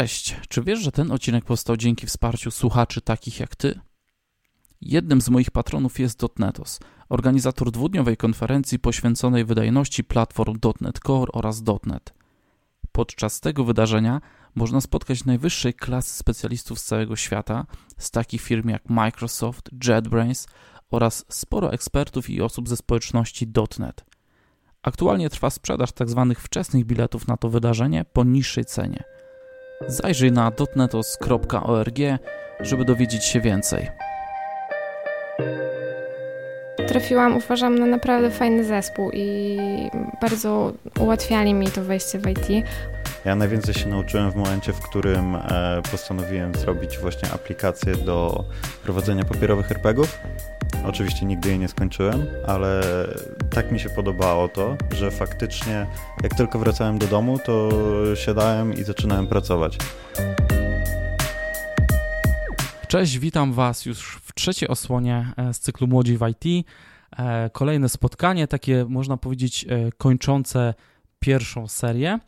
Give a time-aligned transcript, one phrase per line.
[0.00, 3.80] Cześć, czy wiesz, że ten odcinek powstał dzięki wsparciu słuchaczy takich jak ty?
[4.80, 11.62] Jednym z moich patronów jest Dotnetos, organizator dwudniowej konferencji poświęconej wydajności platform .NET Core oraz
[11.86, 12.14] .NET.
[12.92, 14.20] Podczas tego wydarzenia
[14.54, 17.66] można spotkać najwyższej klasy specjalistów z całego świata,
[17.98, 20.48] z takich firm jak Microsoft, JetBrains
[20.90, 24.04] oraz sporo ekspertów i osób ze społeczności .NET.
[24.82, 26.34] Aktualnie trwa sprzedaż tzw.
[26.38, 29.15] wczesnych biletów na to wydarzenie po niższej cenie.
[29.80, 31.96] Zajrzyj na dotnetos.org,
[32.60, 33.90] żeby dowiedzieć się więcej.
[36.88, 39.58] Trafiłam, uważam, na naprawdę fajny zespół i
[40.20, 42.66] bardzo ułatwiali mi to wejście w IT.
[43.24, 48.44] Ja najwięcej się nauczyłem w momencie, w którym e, postanowiłem zrobić właśnie aplikację do
[48.82, 50.18] prowadzenia papierowych RPGów.
[50.84, 52.80] Oczywiście nigdy jej nie skończyłem, ale
[53.50, 55.86] tak mi się podobało to, że faktycznie
[56.22, 57.70] jak tylko wracałem do domu, to
[58.14, 59.78] siadałem i zaczynałem pracować.
[62.88, 66.66] Cześć, witam Was już w trzeciej osłonie e, z cyklu Młodzi w IT.
[67.18, 70.74] E, kolejne spotkanie, takie można powiedzieć e, kończące
[71.18, 72.18] pierwszą serię.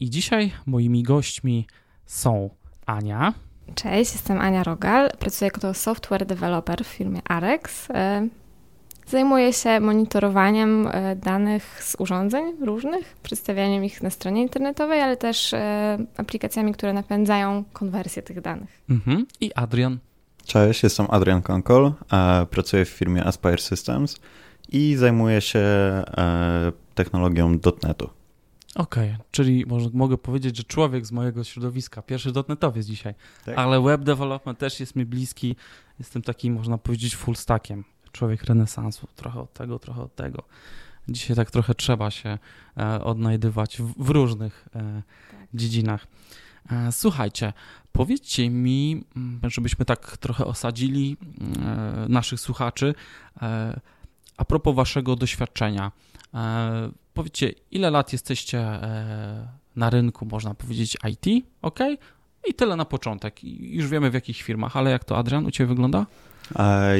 [0.00, 1.66] I dzisiaj moimi gośćmi
[2.06, 2.50] są
[2.86, 3.34] Ania.
[3.74, 7.88] Cześć, jestem Ania Rogal, pracuję jako software developer w firmie Arex.
[9.06, 15.54] Zajmuję się monitorowaniem danych z urządzeń różnych, przedstawianiem ich na stronie internetowej, ale też
[16.16, 18.82] aplikacjami, które napędzają konwersję tych danych.
[18.90, 19.26] Mhm.
[19.40, 19.98] I Adrian.
[20.46, 21.92] Cześć, jestem Adrian Konkol,
[22.50, 24.16] pracuję w firmie Aspire Systems
[24.68, 28.10] i zajmuję się e, technologią .NETu.
[28.74, 33.58] Okej, okay, czyli może, mogę powiedzieć, że człowiek z mojego środowiska, pierwszy dotnetowiec dzisiaj, Tak.
[33.58, 35.56] ale web development też jest mi bliski,
[35.98, 40.42] jestem takim, można powiedzieć, full stackiem, człowiek renesansu, trochę od tego, trochę od tego.
[41.08, 42.38] Dzisiaj tak trochę trzeba się
[42.76, 45.02] e, odnajdywać w, w różnych e,
[45.54, 46.06] dziedzinach.
[46.70, 47.52] E, słuchajcie,
[47.92, 52.94] powiedzcie mi, mm, żebyśmy tak trochę osadzili e, naszych słuchaczy,
[53.42, 53.80] e,
[54.36, 55.92] a propos waszego doświadczenia.
[57.14, 58.78] Powiedzcie, ile lat jesteście
[59.76, 61.78] na rynku, można powiedzieć, IT, ok?
[62.48, 63.44] I tyle na początek.
[63.60, 66.06] Już wiemy w jakich firmach, ale jak to, Adrian, u Ciebie wygląda?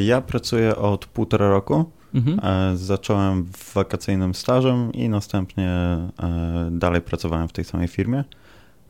[0.02, 1.90] Ja pracuję od półtora roku.
[2.14, 2.40] Mhm.
[2.76, 5.70] Zacząłem wakacyjnym stażem i następnie
[6.70, 8.24] dalej pracowałem w tej samej firmie.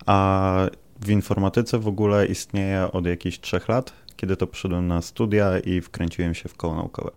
[0.06, 0.66] A
[1.00, 5.80] w informatyce w ogóle istnieje od jakichś trzech lat, kiedy to przyszedłem na studia i
[5.80, 7.10] wkręciłem się w koło naukowe.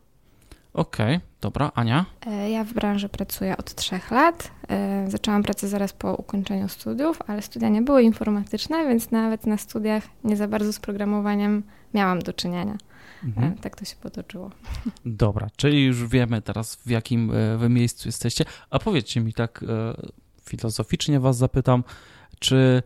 [0.74, 1.72] Okej, okay, dobra.
[1.76, 2.06] Ania?
[2.26, 4.52] E, ja w branży pracuję od trzech lat.
[4.70, 9.58] E, zaczęłam pracę zaraz po ukończeniu studiów, ale studia nie były informatyczne, więc nawet na
[9.58, 11.64] studiach nie za bardzo z programowaniem
[11.94, 12.78] miałam do czynienia.
[13.24, 13.54] Mhm.
[13.54, 14.52] E, tak to się potoczyło.
[15.06, 18.46] Dobra, czyli już wiemy teraz, w jakim wy miejscu jesteście.
[18.70, 19.66] A powiedzcie mi tak
[20.50, 21.84] filozoficznie was zapytam,
[22.40, 22.84] czy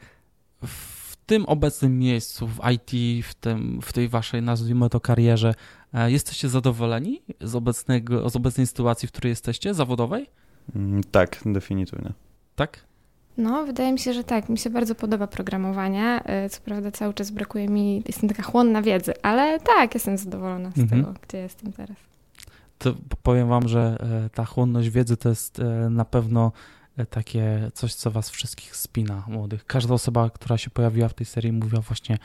[0.66, 5.54] w tym obecnym miejscu, w IT, w, tym, w tej waszej, nazwijmy to, karierze,
[5.94, 10.30] jesteście zadowoleni z, obecnego, z obecnej sytuacji, w której jesteście, zawodowej?
[10.76, 12.14] Mm, tak, definitywnie.
[12.56, 12.80] Tak?
[13.38, 14.50] No, wydaje mi się, że tak.
[14.50, 16.22] Mi się bardzo podoba programowanie.
[16.26, 20.72] E, co prawda cały czas brakuje mi, jestem taka chłonna wiedzy, ale tak, jestem zadowolona
[20.72, 21.02] z mhm.
[21.02, 21.98] tego, gdzie jestem teraz.
[22.78, 26.52] To powiem wam, że e, ta chłonność wiedzy to jest na pewno
[27.10, 29.66] takie coś, co was wszystkich spina, młodych.
[29.66, 32.18] Każda osoba, która się pojawiła w tej serii, mówiła właśnie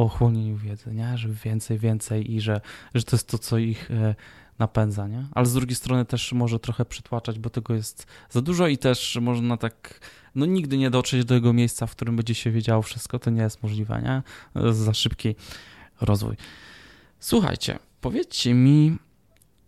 [0.00, 1.18] o chłonieniu wiedzy, nie?
[1.18, 2.60] że więcej, więcej i że,
[2.94, 4.14] że to jest to, co ich e,
[4.58, 5.26] napędza, nie?
[5.32, 9.18] Ale z drugiej strony też może trochę przytłaczać, bo tego jest za dużo i też
[9.20, 10.00] można tak,
[10.34, 13.42] no nigdy nie dotrzeć do tego miejsca, w którym będzie się wiedziało wszystko, to nie
[13.42, 14.72] jest możliwe, nie?
[14.72, 15.34] Za szybki
[16.00, 16.36] rozwój.
[17.18, 18.96] Słuchajcie, powiedzcie mi,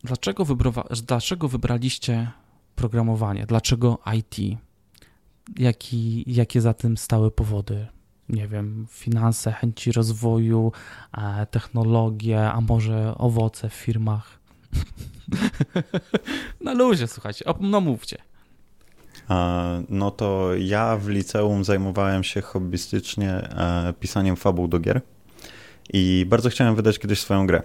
[0.05, 0.47] dlaczego,
[1.07, 2.31] dlaczego wybraliście
[2.77, 3.47] programowanie?
[3.47, 4.59] Dlaczego IT?
[5.59, 7.87] Jaki, jakie za tym stały powody?
[8.33, 10.73] Nie wiem, finanse, chęci rozwoju,
[11.19, 14.39] e, technologie, a może owoce w firmach?
[16.61, 18.19] Na luzie, słuchajcie, no mówcie.
[19.89, 25.01] No to ja w liceum zajmowałem się hobbystycznie e, pisaniem fabuł do gier
[25.93, 27.63] i bardzo chciałem wydać kiedyś swoją grę.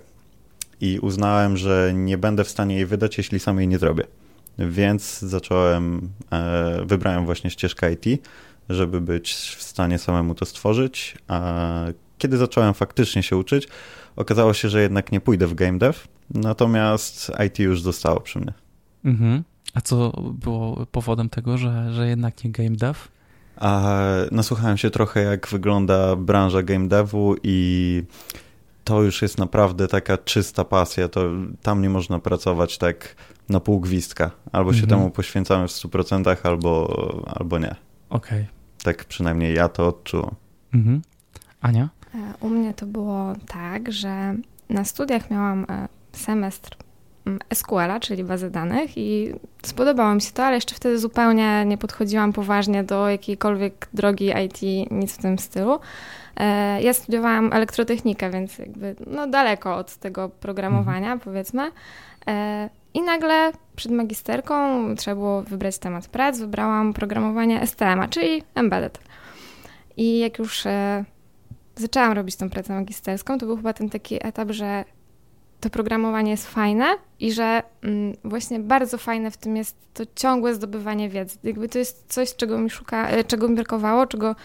[0.81, 4.03] I uznałem, że nie będę w stanie jej wydać, jeśli sam jej nie zrobię.
[4.59, 8.27] Więc zacząłem, e, wybrałem właśnie ścieżkę IT,
[8.69, 11.17] żeby być w stanie samemu to stworzyć.
[11.27, 11.61] A
[12.17, 13.67] kiedy zacząłem faktycznie się uczyć,
[14.15, 15.99] okazało się, że jednak nie pójdę w game dev,
[16.29, 18.53] natomiast IT już zostało przy mnie.
[19.05, 19.43] Mhm.
[19.73, 22.99] A co było powodem tego, że, że jednak nie game dev?
[23.55, 28.03] A, nasłuchałem się trochę, jak wygląda branża game devu i
[28.83, 31.07] to już jest naprawdę taka czysta pasja.
[31.07, 31.21] To
[31.61, 33.15] tam nie można pracować tak
[33.49, 34.31] na pół gwizdka.
[34.51, 34.99] Albo się mhm.
[34.99, 37.75] temu poświęcamy w 100%, albo, albo nie.
[38.09, 38.41] Okej.
[38.41, 38.56] Okay.
[38.83, 40.35] Tak przynajmniej ja to odczułem.
[40.73, 41.01] Mhm.
[41.61, 41.89] Ania?
[42.15, 44.35] E, u mnie to było tak, że
[44.69, 46.77] na studiach miałam e, semestr
[47.53, 49.33] SQL-a, czyli bazę danych i
[49.63, 54.89] spodobało mi się to, ale jeszcze wtedy zupełnie nie podchodziłam poważnie do jakiejkolwiek drogi IT,
[54.91, 55.79] nic w tym stylu.
[56.35, 61.19] E, ja studiowałam elektrotechnikę, więc jakby no daleko od tego programowania, mhm.
[61.19, 61.71] powiedzmy.
[62.97, 64.55] I nagle przed magisterką
[64.95, 68.99] trzeba było wybrać temat prac, wybrałam programowanie STM, czyli embedded.
[69.97, 70.63] I jak już
[71.75, 74.85] zaczęłam robić tą pracę magisterską, to był chyba ten taki etap, że
[75.59, 76.85] to programowanie jest fajne
[77.19, 81.37] i że mm, właśnie bardzo fajne w tym jest to ciągłe zdobywanie wiedzy.
[81.43, 84.35] Jakby to jest coś, czego mi szuka, e, czego mi brakowało, czego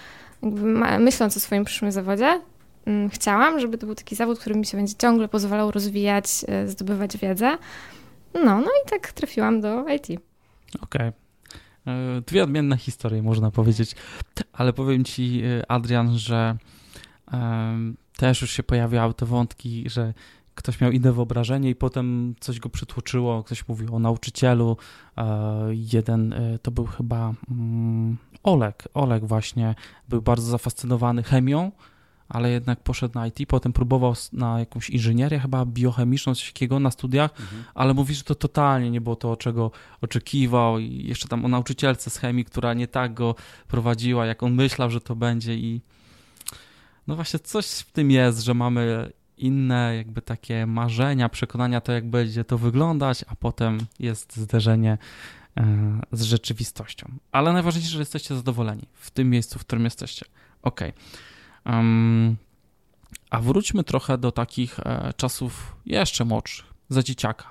[0.43, 2.41] ma, myśląc o swoim przyszłym zawodzie,
[2.87, 6.69] mm, chciałam, żeby to był taki zawód, który mi się będzie ciągle pozwalał rozwijać, e,
[6.69, 7.59] zdobywać wiedzę.
[8.35, 10.05] No, no i tak trafiłam do IT.
[10.05, 10.21] Okej.
[10.81, 11.13] Okay.
[11.87, 13.95] E, dwie odmienne historie, można powiedzieć.
[14.53, 16.57] Ale powiem ci, Adrian, że
[18.17, 20.15] też już się pojawiały te wątki, że
[20.55, 24.77] ktoś miał inne wyobrażenie i potem coś go przytłoczyło, ktoś mówił o nauczycielu.
[25.17, 25.25] E,
[25.71, 28.89] jeden e, to był chyba mm, Olek.
[28.95, 29.75] Olek właśnie
[30.09, 31.73] był bardzo zafascynowany chemią,
[32.33, 36.91] ale jednak poszedł na IT, potem próbował na jakąś inżynierię, chyba biochemiczną, coś takiego na
[36.91, 37.65] studiach, mhm.
[37.75, 39.71] ale mówi, że to totalnie nie było to, czego
[40.01, 43.35] oczekiwał i jeszcze tam o nauczycielce z chemii, która nie tak go
[43.69, 45.81] prowadziła, jak on myślał, że to będzie i
[47.07, 52.11] no właśnie coś w tym jest, że mamy inne jakby takie marzenia, przekonania to, jak
[52.11, 54.99] będzie to wyglądać, a potem jest zderzenie
[55.57, 57.13] e, z rzeczywistością.
[57.33, 60.27] Ale najważniejsze, że jesteście zadowoleni w tym miejscu, w którym jesteście.
[60.63, 60.81] Ok.
[63.31, 67.51] A wróćmy trochę do takich e, czasów jeszcze młodszych, za dzieciaka.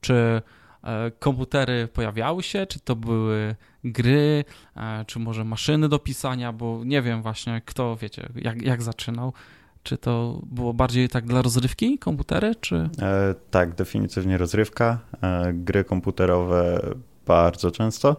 [0.00, 0.42] Czy
[0.86, 4.44] E, komputery pojawiały się, czy to były gry,
[4.76, 9.32] e, czy może maszyny do pisania, bo nie wiem właśnie kto, wiecie, jak, jak zaczynał.
[9.82, 12.88] Czy to było bardziej tak dla rozrywki komputery, czy?
[13.02, 14.98] E, tak, definitywnie rozrywka.
[15.22, 16.80] E, gry komputerowe
[17.26, 18.16] bardzo często.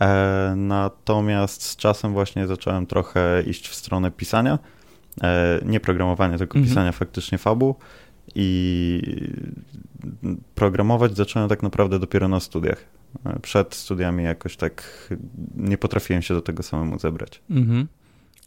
[0.00, 4.58] E, natomiast z czasem właśnie zacząłem trochę iść w stronę pisania.
[5.22, 6.68] E, nie programowania, tylko mhm.
[6.68, 7.74] pisania faktycznie fabuł.
[8.34, 9.02] I
[10.54, 12.84] programować zacząłem tak naprawdę dopiero na studiach.
[13.42, 15.08] Przed studiami jakoś tak
[15.56, 17.42] nie potrafiłem się do tego samemu zebrać.
[17.50, 17.88] Mhm.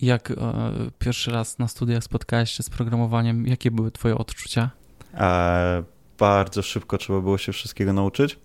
[0.02, 0.36] Jak e,
[1.00, 4.70] pierwszy raz na studiach spotkałeś się z programowaniem, jakie były Twoje odczucia?
[5.14, 5.84] E,
[6.20, 8.40] bardzo szybko trzeba było się wszystkiego nauczyć.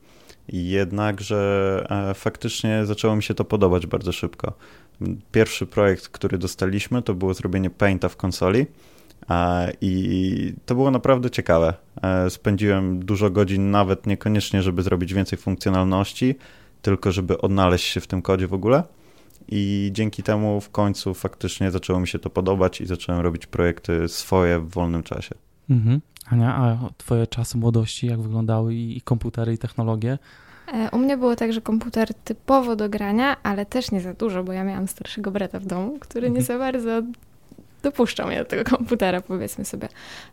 [0.48, 4.52] Jednakże e, faktycznie zaczęło mi się to podobać bardzo szybko.
[5.32, 8.66] Pierwszy projekt, który dostaliśmy, to było zrobienie Painta w konsoli.
[9.80, 11.74] I to było naprawdę ciekawe.
[12.02, 16.34] E, spędziłem dużo godzin, nawet niekoniecznie, żeby zrobić więcej funkcjonalności,
[16.82, 18.82] tylko żeby odnaleźć się w tym kodzie w ogóle.
[19.48, 24.08] I dzięki temu w końcu faktycznie zaczęło mi się to podobać i zacząłem robić projekty
[24.08, 25.34] swoje w wolnym czasie.
[25.70, 26.00] Mhm.
[26.30, 30.18] Ania, a twoje czasy młodości, jak wyglądały i, i komputery, i technologie?
[30.72, 34.44] E, u mnie było tak, że komputer typowo do grania, ale też nie za dużo,
[34.44, 37.02] bo ja miałam starszego brata w domu, który nie za bardzo
[37.86, 39.88] dopuszczał mnie do tego komputera, powiedzmy sobie.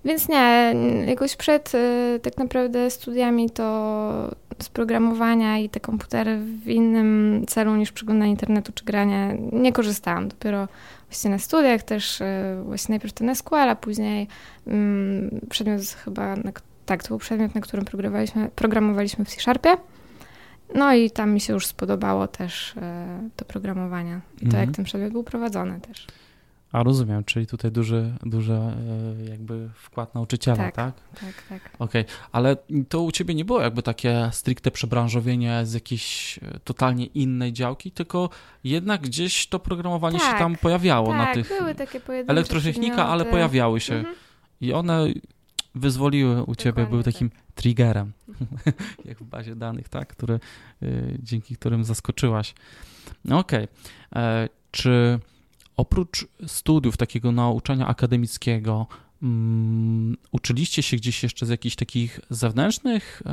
[0.06, 0.76] Więc nie,
[1.08, 7.76] jakoś przed y, tak naprawdę studiami to z programowania i te komputery w innym celu
[7.76, 10.28] niż przeglądanie internetu czy grania nie korzystałam.
[10.28, 10.68] Dopiero
[11.10, 12.26] właśnie na studiach też y,
[12.66, 14.28] właśnie najpierw ten SQL, a później
[14.68, 16.52] mm, przedmiot chyba, na,
[16.86, 19.78] tak, to był przedmiot, na którym programowaliśmy, programowaliśmy w C-Sharpie.
[20.76, 24.20] No i tam mi się już spodobało też e, to programowanie.
[24.40, 24.66] To mhm.
[24.66, 26.08] jak ten przedmiot był prowadzony też.
[26.74, 28.74] A rozumiem, czyli tutaj duży, duży e,
[29.30, 30.74] jakby wkład nauczyciela, tak?
[30.74, 31.44] Tak, tak.
[31.50, 31.62] tak.
[31.80, 32.16] Okej, okay.
[32.32, 32.58] ale
[32.90, 37.92] to u ciebie nie było jakby takie stricte przebranżowienie z jakiejś e, totalnie innej działki,
[37.92, 38.30] tylko
[38.64, 41.50] jednak gdzieś to programowanie tak, się tam pojawiało tak, na tych...
[41.60, 43.96] były takie Elektrotechnika, ale pojawiały się.
[43.96, 44.16] Mhm.
[44.62, 45.08] I one
[45.76, 47.40] wyzwoliły u ciebie, były takim tak.
[47.56, 48.12] triggerem,
[49.06, 50.08] jak w bazie danych, tak?
[50.08, 50.40] Które,
[50.84, 52.54] y, dzięki którym zaskoczyłaś.
[53.26, 53.68] No okej.
[54.12, 54.50] Okay.
[54.72, 55.20] Czy
[55.78, 58.88] Oprócz studiów, takiego nauczania akademickiego,
[59.24, 63.32] um, uczyliście się gdzieś jeszcze z jakichś takich zewnętrznych e,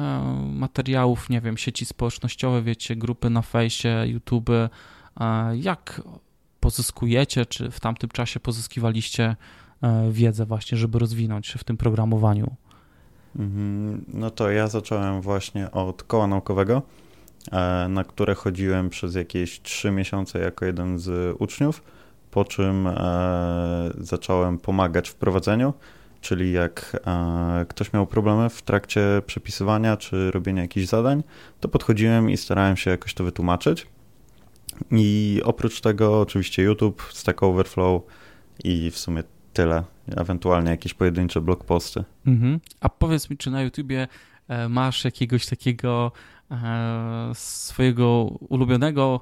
[0.53, 4.69] materiałów, nie wiem, sieci społecznościowe, wiecie, grupy na fejsie, YouTube, e,
[5.57, 6.03] jak
[6.61, 9.37] pozyskujecie, czy w tamtym czasie pozyskiwaliście
[9.83, 12.57] e, wiedzę właśnie, żeby rozwinąć się w tym programowaniu?
[13.37, 14.05] Mhm.
[14.09, 16.83] No to ja zacząłem właśnie od koła naukowego,
[17.89, 21.83] na które chodziłem przez jakieś trzy miesiące jako jeden z uczniów
[22.31, 25.75] po czym e, zacząłem pomagać w prowadzeniu,
[26.21, 31.23] czyli jak e, ktoś miał problemy w trakcie przepisywania czy robienia jakichś zadań,
[31.61, 33.87] to podchodziłem i starałem się jakoś to wytłumaczyć.
[34.91, 38.03] I oprócz tego oczywiście YouTube, Stack Overflow
[38.65, 39.23] i w sumie
[39.53, 39.85] tyle.
[40.17, 42.05] Ewentualnie jakieś pojedyncze blogposty.
[42.27, 42.61] Mhm.
[42.81, 44.09] A powiedz mi, czy na YouTubie
[44.49, 46.13] e, masz jakiegoś takiego
[47.35, 49.21] swojego ulubionego,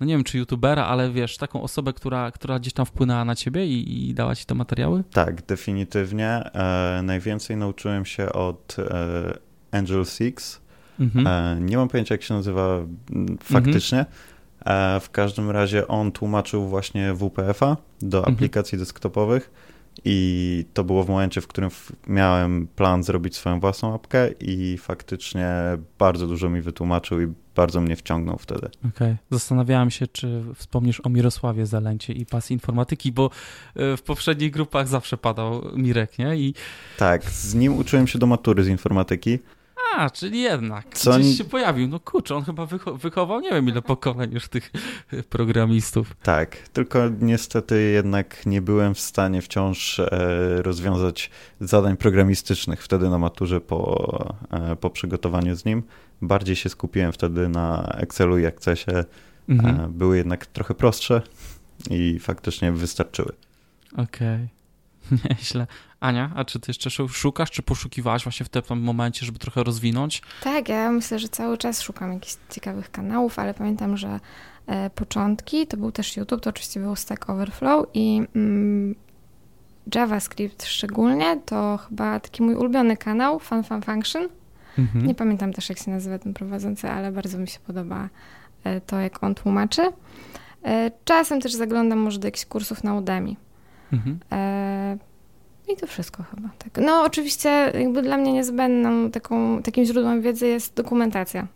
[0.00, 3.34] no nie wiem czy youtubera, ale wiesz, taką osobę, która, która gdzieś tam wpłynęła na
[3.34, 5.04] ciebie i, i dała ci te materiały?
[5.12, 6.28] Tak, definitywnie.
[6.28, 9.38] E, najwięcej nauczyłem się od e,
[9.78, 10.60] Angel Six.
[11.00, 11.26] Mhm.
[11.26, 12.78] E, nie mam pojęcia, jak się nazywa
[13.42, 13.98] faktycznie.
[13.98, 14.96] Mhm.
[14.96, 18.34] E, w każdym razie on tłumaczył właśnie WPF-a do mhm.
[18.34, 19.50] aplikacji desktopowych
[20.04, 21.70] i to było w momencie, w którym
[22.06, 25.48] miałem plan zrobić swoją własną apkę i faktycznie
[25.98, 28.66] bardzo dużo mi wytłumaczył i bardzo mnie wciągnął wtedy.
[28.66, 28.90] Okej.
[28.90, 29.16] Okay.
[29.30, 33.30] Zastanawiałem się, czy wspomnisz o Mirosławie Zalencie i pasji informatyki, bo
[33.76, 36.36] e, w poprzednich grupach zawsze padał Mirek, nie?
[36.36, 36.54] I...
[36.98, 39.38] Tak, z nim uczyłem się do matury z informatyki.
[39.96, 41.88] A, czyli jednak Co gdzieś się pojawił.
[41.88, 44.72] No kurczę, on chyba wycho wychował nie wiem ile pokoleń już tych
[45.30, 46.16] programistów.
[46.22, 50.08] Tak, tylko niestety jednak nie byłem w stanie wciąż e,
[50.62, 55.82] rozwiązać zadań programistycznych wtedy na maturze po, e, po przygotowaniu z nim.
[56.22, 58.90] Bardziej się skupiłem wtedy na Excelu i Accessie.
[58.90, 59.04] E,
[59.48, 59.92] mhm.
[59.92, 61.22] Były jednak trochę prostsze
[61.90, 63.32] i faktycznie wystarczyły.
[63.92, 64.04] Okej.
[64.04, 64.53] Okay.
[65.30, 65.66] Nieźle.
[66.00, 70.22] Ania, a czy ty jeszcze szukasz, czy poszukiwałaś właśnie w tym momencie, żeby trochę rozwinąć?
[70.42, 74.20] Tak, ja myślę, że cały czas szukam jakichś ciekawych kanałów, ale pamiętam, że
[74.66, 78.94] e, początki to był też YouTube, to oczywiście był Stack Overflow i mm,
[79.94, 84.28] JavaScript szczególnie, to chyba taki mój ulubiony kanał, Fun Fun Function.
[84.78, 85.06] Mhm.
[85.06, 88.08] Nie pamiętam też, jak się nazywa ten prowadzący, ale bardzo mi się podoba
[88.64, 89.82] e, to, jak on tłumaczy.
[90.64, 93.36] E, czasem też zaglądam może do jakichś kursów na Udemy.
[93.94, 94.18] Mhm.
[94.32, 94.98] E,
[95.72, 96.48] I to wszystko chyba.
[96.58, 96.84] Tak.
[96.84, 101.46] No oczywiście jakby dla mnie niezbędną taką, takim źródłem wiedzy jest dokumentacja.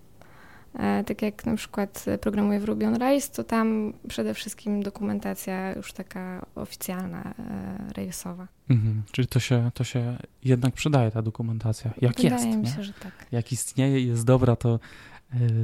[0.79, 5.73] E, tak jak na przykład programuję w Ruby on Rails, to tam przede wszystkim dokumentacja
[5.73, 8.49] już taka oficjalna, e, Railsowa.
[8.71, 9.03] Mhm.
[9.13, 11.91] Czyli to się, to się jednak przydaje, ta dokumentacja.
[12.01, 12.47] Jak Wydaje jest.
[12.47, 12.71] Mi nie?
[12.71, 13.13] się, że tak.
[13.33, 14.81] Jak istnieje i jest dobra, to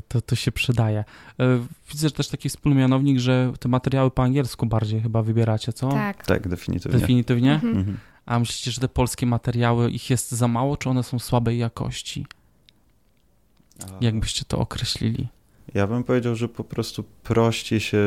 [0.08, 1.04] to, to się przydaje.
[1.40, 5.72] E, widzę że też taki wspólny mianownik, że te materiały po angielsku bardziej chyba wybieracie,
[5.72, 5.88] co?
[5.88, 6.26] Tak.
[6.26, 7.00] Tak, definitywnie.
[7.00, 7.54] Definitywnie?
[7.54, 7.76] Mhm.
[7.76, 7.98] mhm.
[8.26, 12.26] A myślicie, że te polskie materiały, ich jest za mało, czy one są słabej jakości?
[14.00, 15.28] Jak byście to określili?
[15.74, 17.98] Ja bym powiedział, że po prostu prościej się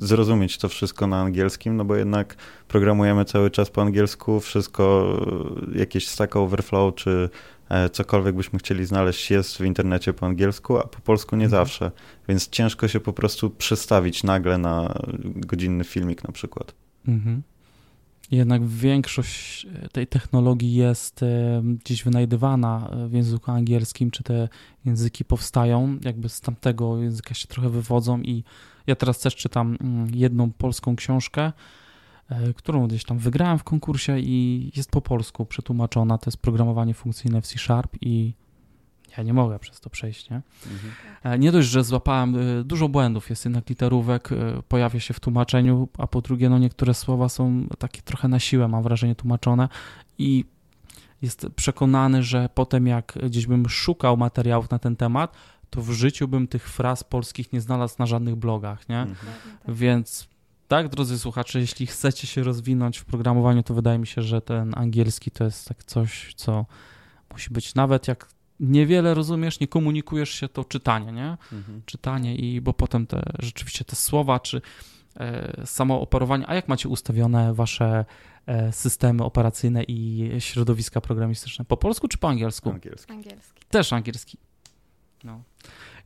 [0.00, 2.36] zrozumieć to wszystko na angielskim, no bo jednak
[2.68, 5.16] programujemy cały czas po angielsku, wszystko,
[5.74, 7.28] jakieś Stack Overflow czy E,
[7.92, 11.64] cokolwiek byśmy chcieli znaleźć jest w internecie po angielsku, a po polsku nie mhm.
[11.64, 11.90] zawsze,
[12.28, 14.94] więc ciężko się po prostu przestawić nagle na
[15.24, 16.74] godzinny filmik na przykład.
[17.08, 17.42] Mhm.
[18.30, 24.48] Jednak większość e, tej technologii jest e, gdzieś wynajdywana w języku angielskim, czy te
[24.84, 28.44] języki powstają, jakby z tamtego języka się trochę wywodzą i
[28.86, 31.52] ja teraz też czytam mm, jedną polską książkę, E,
[32.56, 36.18] którą gdzieś tam wygrałem w konkursie i jest po polsku przetłumaczona.
[36.18, 38.34] To jest programowanie funkcyjne w C Sharp i
[39.18, 40.42] ja nie mogę przez to przejść, nie?
[40.72, 40.92] Mhm.
[41.22, 44.28] E, nie dość, że złapałem e, dużo błędów, jest jednak literówek,
[44.68, 48.68] pojawia się w tłumaczeniu, a po drugie, no niektóre słowa są takie trochę na siłę,
[48.68, 49.68] mam wrażenie, tłumaczone
[50.18, 50.44] i
[51.22, 55.36] jest przekonany, że potem jak gdzieś bym szukał materiałów na ten temat,
[55.70, 59.00] to w życiu bym tych fraz polskich nie znalazł na żadnych blogach, nie?
[59.00, 59.32] Mhm.
[59.68, 60.28] Więc
[60.68, 64.72] tak, drodzy słuchacze, jeśli chcecie się rozwinąć w programowaniu, to wydaje mi się, że ten
[64.76, 66.66] angielski to jest tak coś, co
[67.32, 68.28] musi być nawet jak
[68.60, 71.36] niewiele rozumiesz, nie komunikujesz się, to czytanie, nie?
[71.52, 71.82] Mhm.
[71.86, 74.60] Czytanie i bo potem te rzeczywiście te słowa, czy
[75.16, 78.04] e, samo operowanie, a jak macie ustawione wasze
[78.46, 81.64] e, systemy operacyjne i środowiska programistyczne?
[81.64, 82.70] Po polsku czy po angielsku?
[82.70, 83.12] Angielski.
[83.12, 83.62] angielski.
[83.70, 84.38] Też angielski.
[85.24, 85.42] No.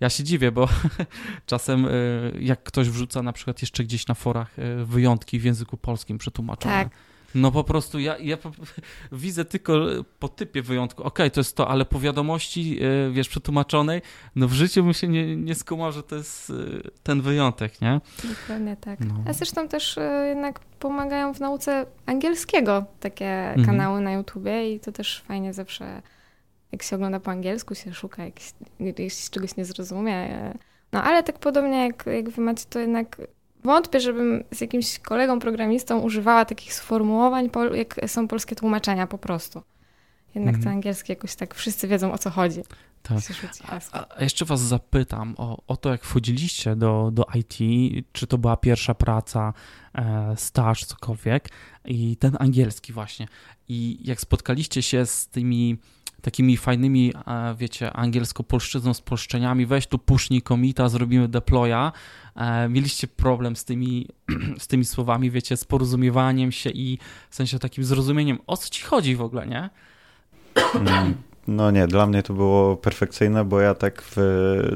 [0.00, 0.68] Ja się dziwię, bo
[1.46, 5.76] czasem y, jak ktoś wrzuca na przykład jeszcze gdzieś na forach y, wyjątki w języku
[5.76, 6.74] polskim przetłumaczone.
[6.74, 6.88] Tak.
[7.34, 8.36] No po prostu ja, ja
[9.12, 9.72] widzę tylko
[10.18, 14.02] po typie wyjątku, okej, okay, to jest to, ale po wiadomości, y, wiesz, przetłumaczonej,
[14.36, 16.52] no w życiu bym się nie, nie skumał, że to jest
[17.02, 18.00] ten wyjątek, nie?
[18.40, 19.00] Dokładnie tak.
[19.00, 19.14] No.
[19.26, 23.66] A zresztą też jednak pomagają w nauce angielskiego takie mhm.
[23.66, 26.02] kanały na YouTubie i to też fajnie zawsze
[26.72, 28.34] jak się ogląda po angielsku, się szuka, jak,
[28.98, 30.14] jeśli czegoś nie zrozumie.
[30.14, 30.58] E,
[30.92, 33.16] no ale tak podobnie jak, jak wy macie, to jednak
[33.64, 39.62] wątpię, żebym z jakimś kolegą programistą używała takich sformułowań, jak są polskie tłumaczenia po prostu.
[40.34, 40.64] Jednak mm.
[40.64, 42.62] te angielskie jakoś tak wszyscy wiedzą o co chodzi.
[43.02, 43.18] Tak.
[43.92, 47.54] A, a, jeszcze was zapytam o, o to, jak wchodziliście do, do IT,
[48.12, 49.52] czy to była pierwsza praca,
[49.94, 51.48] e, staż, cokolwiek
[51.84, 53.28] i ten angielski właśnie.
[53.68, 55.78] I jak spotkaliście się z tymi
[56.22, 61.92] takimi fajnymi, e, wiecie, angielsko-polszczyzną z polszczeniami, weź tu pusznij komita, zrobimy deploya.
[62.36, 64.06] E, mieliście problem z tymi,
[64.58, 66.98] z tymi słowami, wiecie, z porozumiewaniem się i
[67.30, 69.70] w sensie takim zrozumieniem, o co ci chodzi w ogóle, nie?
[70.74, 71.14] Mm,
[71.46, 74.16] no nie, dla mnie to było perfekcyjne, bo ja tak w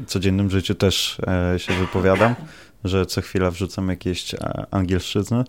[0.07, 2.35] codziennym życiu też e, się wypowiadam,
[2.83, 4.35] że co chwila wrzucam jakieś
[4.71, 5.43] angielszczyzny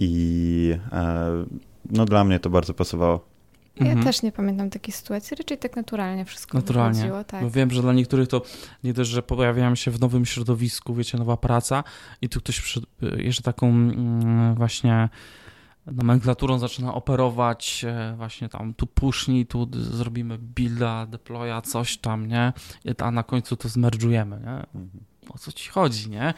[0.00, 0.74] i
[1.90, 3.27] no dla mnie to bardzo pasowało.
[3.80, 4.04] Ja mhm.
[4.04, 6.94] też nie pamiętam takiej sytuacji, raczej tak naturalnie wszystko naturalnie.
[6.94, 7.24] wychodziło.
[7.24, 7.42] Tak.
[7.42, 8.42] Bo wiem, że dla niektórych to
[8.84, 11.84] nie dość, że pojawiają się w nowym środowisku, wiecie, nowa praca
[12.22, 12.80] i tu ktoś przy,
[13.16, 15.08] jeszcze taką mm, właśnie
[15.86, 22.52] nomenklaturą zaczyna operować, e, właśnie tam tu pusznij, tu zrobimy builda, deploya, coś tam, nie?
[22.98, 24.80] A na końcu to zmerdżujemy, nie?
[24.80, 24.90] Mhm.
[25.30, 26.34] O co ci chodzi, nie?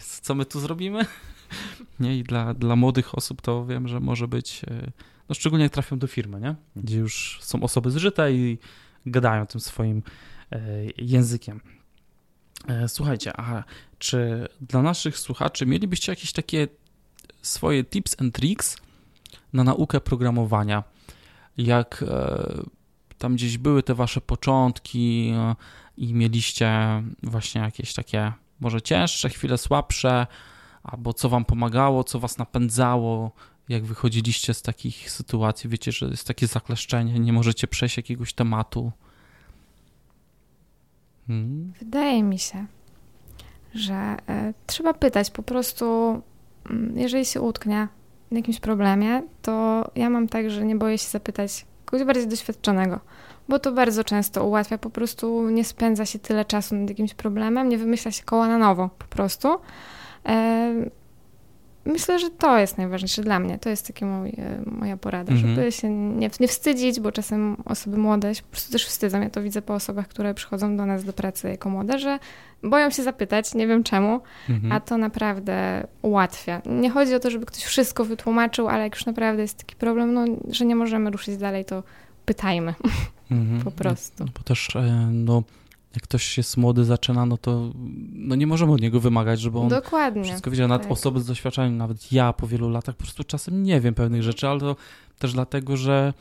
[0.00, 1.06] Co my tu zrobimy?
[2.00, 4.92] Nie, i dla, dla młodych osób to wiem, że może być e,
[5.28, 6.54] no szczególnie jak trafią do firmy, nie?
[6.76, 8.58] gdzie już są osoby zżyte i
[9.06, 10.02] gadają tym swoim
[10.52, 10.60] e,
[10.98, 11.60] językiem.
[12.68, 13.64] E, słuchajcie, a
[13.98, 16.68] czy dla naszych słuchaczy mielibyście jakieś takie
[17.42, 18.76] swoje tips and tricks
[19.52, 20.84] na naukę programowania?
[21.56, 22.62] Jak e,
[23.18, 25.34] tam gdzieś były te wasze początki
[25.96, 26.70] i mieliście
[27.22, 30.26] właśnie jakieś takie może cięższe, chwile słabsze,
[30.82, 33.32] albo co wam pomagało, co was napędzało,
[33.68, 38.92] jak wychodziliście z takich sytuacji, wiecie, że jest takie zakleszczenie, nie możecie przejść jakiegoś tematu?
[41.26, 41.72] Hmm?
[41.78, 42.66] Wydaje mi się,
[43.74, 44.16] że
[44.50, 46.14] y, trzeba pytać po prostu,
[46.70, 47.88] y, jeżeli się utknie
[48.32, 53.00] w jakimś problemie, to ja mam tak, że nie boję się zapytać kogoś bardziej doświadczonego,
[53.48, 57.68] bo to bardzo często ułatwia, po prostu nie spędza się tyle czasu nad jakimś problemem,
[57.68, 59.54] nie wymyśla się koła na nowo po prostu.
[59.54, 60.90] Y,
[61.86, 63.58] Myślę, że to jest najważniejsze dla mnie.
[63.58, 64.30] To jest taka e,
[64.66, 65.54] moja porada, mhm.
[65.54, 69.20] żeby się nie, nie wstydzić, bo czasem osoby młode się po prostu też wstydzą.
[69.20, 72.18] Ja to widzę po osobach, które przychodzą do nas do pracy jako młode, że
[72.62, 74.72] boją się zapytać, nie wiem czemu, mhm.
[74.72, 76.62] a to naprawdę ułatwia.
[76.66, 80.14] Nie chodzi o to, żeby ktoś wszystko wytłumaczył, ale jak już naprawdę jest taki problem,
[80.14, 81.82] no, że nie możemy ruszyć dalej, to
[82.24, 82.74] pytajmy
[83.30, 83.60] mhm.
[83.64, 84.24] po prostu.
[84.24, 85.42] No, bo też e, no
[85.94, 87.72] jak ktoś jest młody, zaczyna, no to
[88.12, 90.68] no nie możemy od niego wymagać, żeby on Dokładnie, wszystko wiedział.
[90.68, 90.92] Nawet tak.
[90.92, 94.48] osoby z doświadczeniem, nawet ja po wielu latach po prostu czasem nie wiem pewnych rzeczy,
[94.48, 94.76] ale to
[95.18, 96.12] też dlatego, że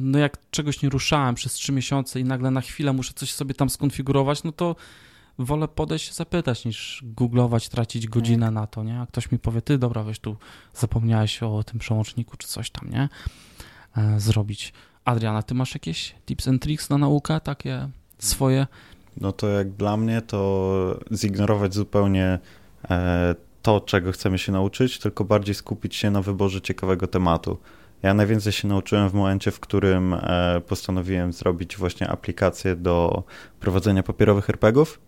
[0.00, 3.54] no jak czegoś nie ruszałem przez trzy miesiące i nagle na chwilę muszę coś sobie
[3.54, 4.76] tam skonfigurować, no to
[5.38, 8.54] wolę podejść zapytać niż googlować, tracić godzinę tak.
[8.54, 9.00] na to, nie?
[9.00, 10.36] A ktoś mi powie, ty dobra, weź tu
[10.74, 13.08] zapomniałeś o tym przełączniku czy coś tam, nie?
[13.96, 14.72] E, zrobić.
[15.04, 18.66] Adriana, ty masz jakieś tips and tricks na naukę, takie swoje?
[19.20, 22.38] No to jak dla mnie to zignorować zupełnie
[22.90, 27.58] e, to, czego chcemy się nauczyć, tylko bardziej skupić się na wyborze ciekawego tematu.
[28.02, 33.22] Ja najwięcej się nauczyłem w momencie, w którym e, postanowiłem zrobić właśnie aplikację do
[33.60, 35.00] prowadzenia papierowych RPGów.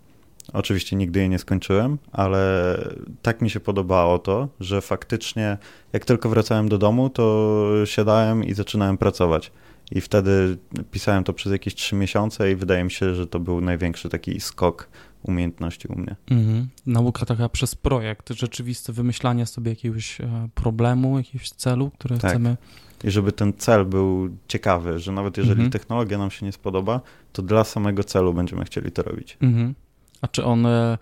[0.53, 2.77] Oczywiście nigdy jej nie skończyłem, ale
[3.23, 5.59] tak mi się podobało to, że faktycznie
[5.93, 9.53] jak tylko wracałem do domu, to siadałem i zaczynałem pracować.
[9.91, 10.59] I wtedy
[10.91, 14.41] pisałem to przez jakieś trzy miesiące i wydaje mi się, że to był największy taki
[14.41, 14.89] skok
[15.23, 16.17] umiejętności u mnie.
[16.31, 16.69] Mhm.
[16.87, 22.31] Nauka taka przez projekt, rzeczywiste wymyślanie sobie jakiegoś e, problemu, jakiegoś celu, który tak.
[22.31, 22.57] chcemy.
[23.05, 25.71] I żeby ten cel był ciekawy, że nawet jeżeli mhm.
[25.71, 27.01] technologia nam się nie spodoba,
[27.33, 29.39] to dla samego celu będziemy chcieli to robić.
[29.41, 29.75] Mhm.
[30.21, 30.99] A czy on, e,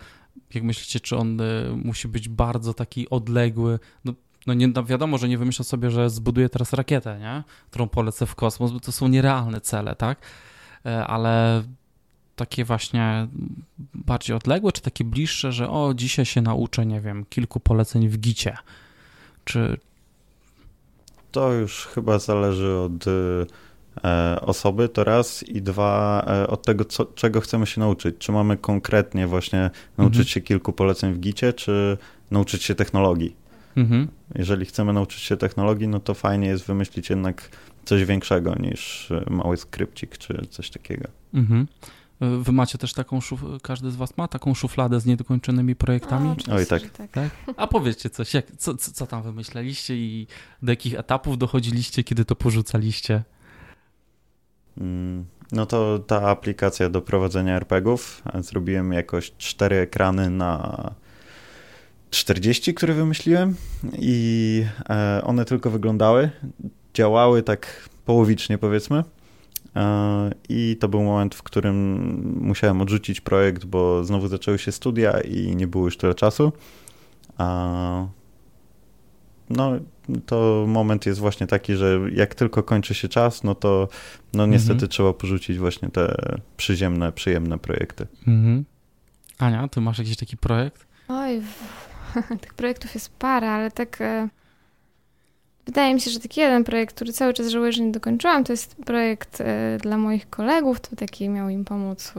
[0.54, 1.44] jak myślicie, czy on e,
[1.84, 3.78] musi być bardzo taki odległy?
[4.04, 4.12] No,
[4.48, 7.42] no nie, no wiadomo, że nie wymyślę sobie, że zbuduję teraz rakietę, nie?
[7.70, 10.18] którą polecę w kosmos, bo to są nierealne cele, tak?
[10.86, 11.62] E, ale
[12.36, 13.28] takie właśnie
[13.94, 18.18] bardziej odległe, czy takie bliższe, że o, dzisiaj się nauczę, nie wiem, kilku poleceń w
[18.18, 18.56] gicie,
[19.44, 19.78] czy...
[21.32, 23.04] To już chyba zależy od
[24.04, 28.16] e, osoby, to raz i dwa e, od tego, co, czego chcemy się nauczyć.
[28.18, 30.28] Czy mamy konkretnie właśnie nauczyć mhm.
[30.28, 31.98] się kilku poleceń w gicie, czy
[32.30, 33.47] nauczyć się technologii.
[33.76, 34.08] Mhm.
[34.34, 37.48] Jeżeli chcemy nauczyć się technologii, no to fajnie jest wymyślić jednak
[37.84, 41.08] coś większego niż e, mały skrypcik czy coś takiego.
[41.34, 41.66] Mhm.
[42.20, 43.40] Wy macie też taką, szuf...
[43.62, 46.28] każdy z was ma taką szufladę z niedokończonymi projektami?
[46.28, 46.90] O, Oj, tak.
[46.90, 47.10] tak.
[47.10, 47.30] tak.
[47.56, 50.26] A powiedzcie coś, jak, co, co, co tam wymyśleliście i
[50.62, 53.22] do jakich etapów dochodziliście, kiedy to porzucaliście?
[54.78, 60.90] Mm, no to ta aplikacja do prowadzenia RPGów, zrobiłem jakoś cztery ekrany na
[62.10, 63.54] 40, które wymyśliłem
[63.98, 66.30] i e, one tylko wyglądały,
[66.94, 69.04] działały tak połowicznie powiedzmy.
[69.76, 71.96] E, I to był moment, w którym
[72.40, 76.52] musiałem odrzucić projekt, bo znowu zaczęły się studia i nie było już tyle czasu.
[79.50, 79.72] No,
[80.26, 83.88] to moment jest właśnie taki, że jak tylko kończy się czas, no to
[84.32, 84.90] no niestety mhm.
[84.90, 86.16] trzeba porzucić właśnie te
[86.56, 88.06] przyziemne, przyjemne projekty.
[88.26, 88.64] Mhm.
[89.38, 90.86] Ania, ty masz jakiś taki projekt?
[91.08, 91.42] Oj,
[92.40, 94.28] tych projektów jest parę, ale tak e,
[95.66, 98.52] wydaje mi się, że taki jeden projekt, który cały czas żałuję, że nie dokończyłam, to
[98.52, 102.10] jest projekt e, dla moich kolegów, to taki miał im pomóc e,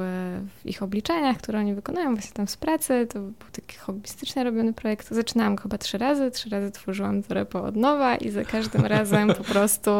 [0.61, 4.73] w ich obliczeniach, które oni wykonują właśnie tam z pracy, to był taki hobbystycznie robiony
[4.73, 5.07] projekt.
[5.11, 8.85] Zaczynałam go chyba trzy razy, trzy razy tworzyłam to repo od nowa i za każdym
[8.95, 9.91] razem po prostu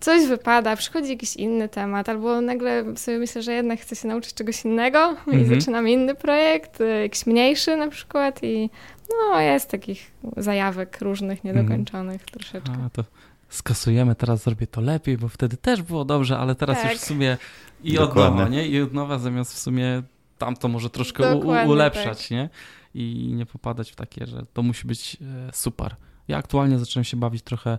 [0.00, 4.34] coś wypada, przychodzi jakiś inny temat, albo nagle sobie myślę, że jednak chcę się nauczyć
[4.34, 5.60] czegoś innego i mhm.
[5.60, 8.70] zaczynam inny projekt, y, jakiś mniejszy na przykład i
[9.10, 11.56] no jest takich zajawek różnych, mhm.
[11.56, 12.30] niedokończonych mhm.
[12.30, 12.72] troszeczkę.
[12.86, 13.04] A, to
[13.48, 16.92] skasujemy, teraz zrobię to lepiej, bo wtedy też było dobrze, ale teraz tak.
[16.92, 17.36] już w sumie
[17.84, 18.68] i od nowa, nie?
[18.68, 20.02] I od nowa zamiast w sumie
[20.38, 22.30] tamto może troszkę u, ulepszać, tak.
[22.30, 22.48] nie?
[22.94, 25.16] I nie popadać w takie, że to musi być
[25.48, 25.96] e, super.
[26.28, 27.78] Ja aktualnie zacząłem się bawić trochę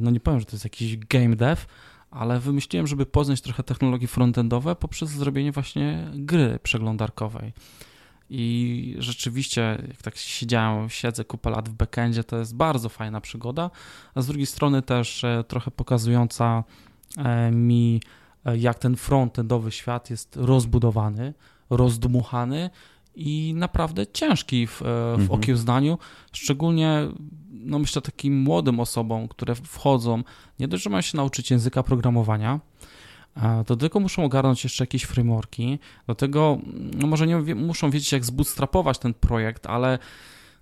[0.00, 1.62] no nie powiem, że to jest jakiś game dev,
[2.10, 7.52] ale wymyśliłem, żeby poznać trochę technologie frontendowe poprzez zrobienie właśnie gry przeglądarkowej.
[8.30, 13.70] I rzeczywiście, jak tak siedziałem, siedzę kupę lat w backendzie, to jest bardzo fajna przygoda,
[14.14, 16.64] a z drugiej strony też e, trochę pokazująca
[17.16, 18.00] e, mi,
[18.56, 21.34] jak ten frontendowy świat jest rozbudowany,
[21.70, 22.70] rozdmuchany
[23.18, 25.30] i naprawdę ciężki w, w mhm.
[25.30, 25.98] okiełznaniu,
[26.32, 27.08] szczególnie
[27.50, 30.22] no myślę, takim młodym osobom, które wchodzą,
[30.58, 32.60] nie dość, że mają się nauczyć języka programowania,
[33.66, 36.58] do tego muszą ogarnąć jeszcze jakieś frameworki, do tego
[36.94, 39.98] no może nie muszą wiedzieć, jak zbootstrapować ten projekt, ale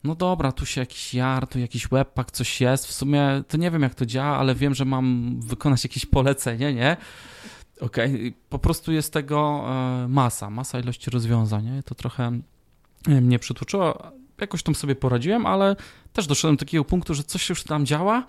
[0.05, 3.71] no dobra, tu się jakiś jar, tu jakiś webpack, coś jest, w sumie to nie
[3.71, 6.97] wiem, jak to działa, ale wiem, że mam wykonać jakieś polecenie, nie?
[7.81, 8.33] Okej, okay.
[8.49, 11.83] po prostu jest tego e, masa, masa ilości rozwiązań?
[11.85, 12.41] To trochę
[13.09, 14.03] e, mnie przytłoczyło,
[14.41, 15.77] jakoś tam sobie poradziłem, ale
[16.13, 18.27] też doszedłem do takiego punktu, że coś już tam działa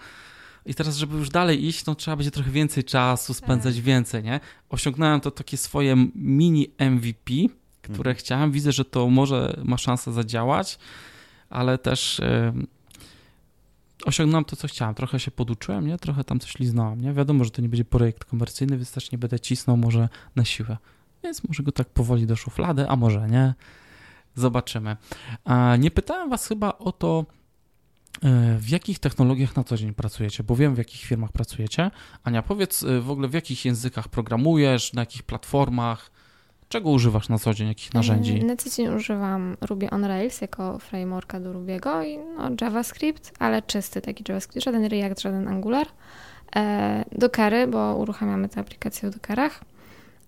[0.65, 3.83] i teraz, żeby już dalej iść, to trzeba będzie trochę więcej czasu spędzać tak.
[3.83, 4.39] więcej, nie?
[4.69, 7.33] Osiągnąłem to takie swoje mini MVP,
[7.81, 8.19] które hmm.
[8.19, 8.51] chciałem.
[8.51, 10.79] Widzę, że to może ma szansę zadziałać,
[11.49, 12.21] ale też
[12.55, 12.67] yy,
[14.05, 14.95] osiągnąłem to, co chciałem.
[14.95, 15.97] Trochę się poduczyłem, nie?
[15.97, 17.13] Trochę tam coś liznąłem, nie?
[17.13, 20.77] Wiadomo, że to nie będzie projekt komercyjny, więc też nie będę cisnął może na siłę.
[21.23, 23.53] Więc może go tak powoli do szuflady, a może nie.
[24.35, 24.97] Zobaczymy.
[25.79, 27.25] Nie pytałem Was chyba o to,
[28.23, 31.91] e, w jakich technologiach na co dzień pracujecie, bo wiem w jakich firmach pracujecie.
[32.23, 36.11] Ania, powiedz e, w ogóle w jakich językach programujesz, na jakich platformach,
[36.69, 38.45] czego używasz na co dzień, jakich narzędzi?
[38.45, 43.61] Na co dzień używam Ruby on Rails jako frameworka do Rubiego i no, JavaScript, ale
[43.61, 45.87] czysty taki JavaScript, żaden React, żaden Angular.
[46.55, 49.61] E, Dockery, bo uruchamiamy tę aplikację w Dockerach,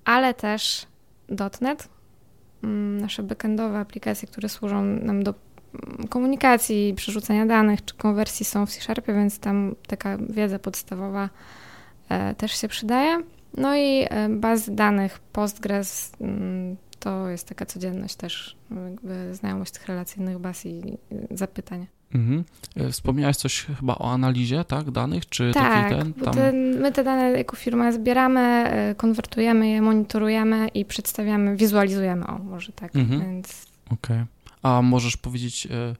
[0.05, 0.87] ale też
[1.61, 1.89] .NET,
[2.63, 5.33] Mm, nasze backendowe aplikacje, które służą nam do
[5.73, 11.29] mm, komunikacji, przerzucania danych czy konwersji są w C-Sharpie, więc tam taka wiedza podstawowa
[12.09, 13.21] e, też się przydaje.
[13.57, 19.87] No i e, bazy danych Postgres mm, to jest taka codzienność też, jakby znajomość tych
[19.87, 20.97] relacyjnych baz i
[21.31, 21.87] zapytań.
[22.13, 22.43] Mhm.
[22.75, 26.13] E, wspomniałeś coś chyba o analizie tak, danych, czy tak, taki ten?
[26.13, 26.33] Tam...
[26.33, 32.37] Te, my te dane jako firma zbieramy, e, konwertujemy je, monitorujemy i przedstawiamy, wizualizujemy, o
[32.37, 33.21] może tak, mhm.
[33.21, 33.65] więc...
[33.85, 34.17] Okej.
[34.17, 34.25] Okay.
[34.61, 35.95] A możesz powiedzieć, e,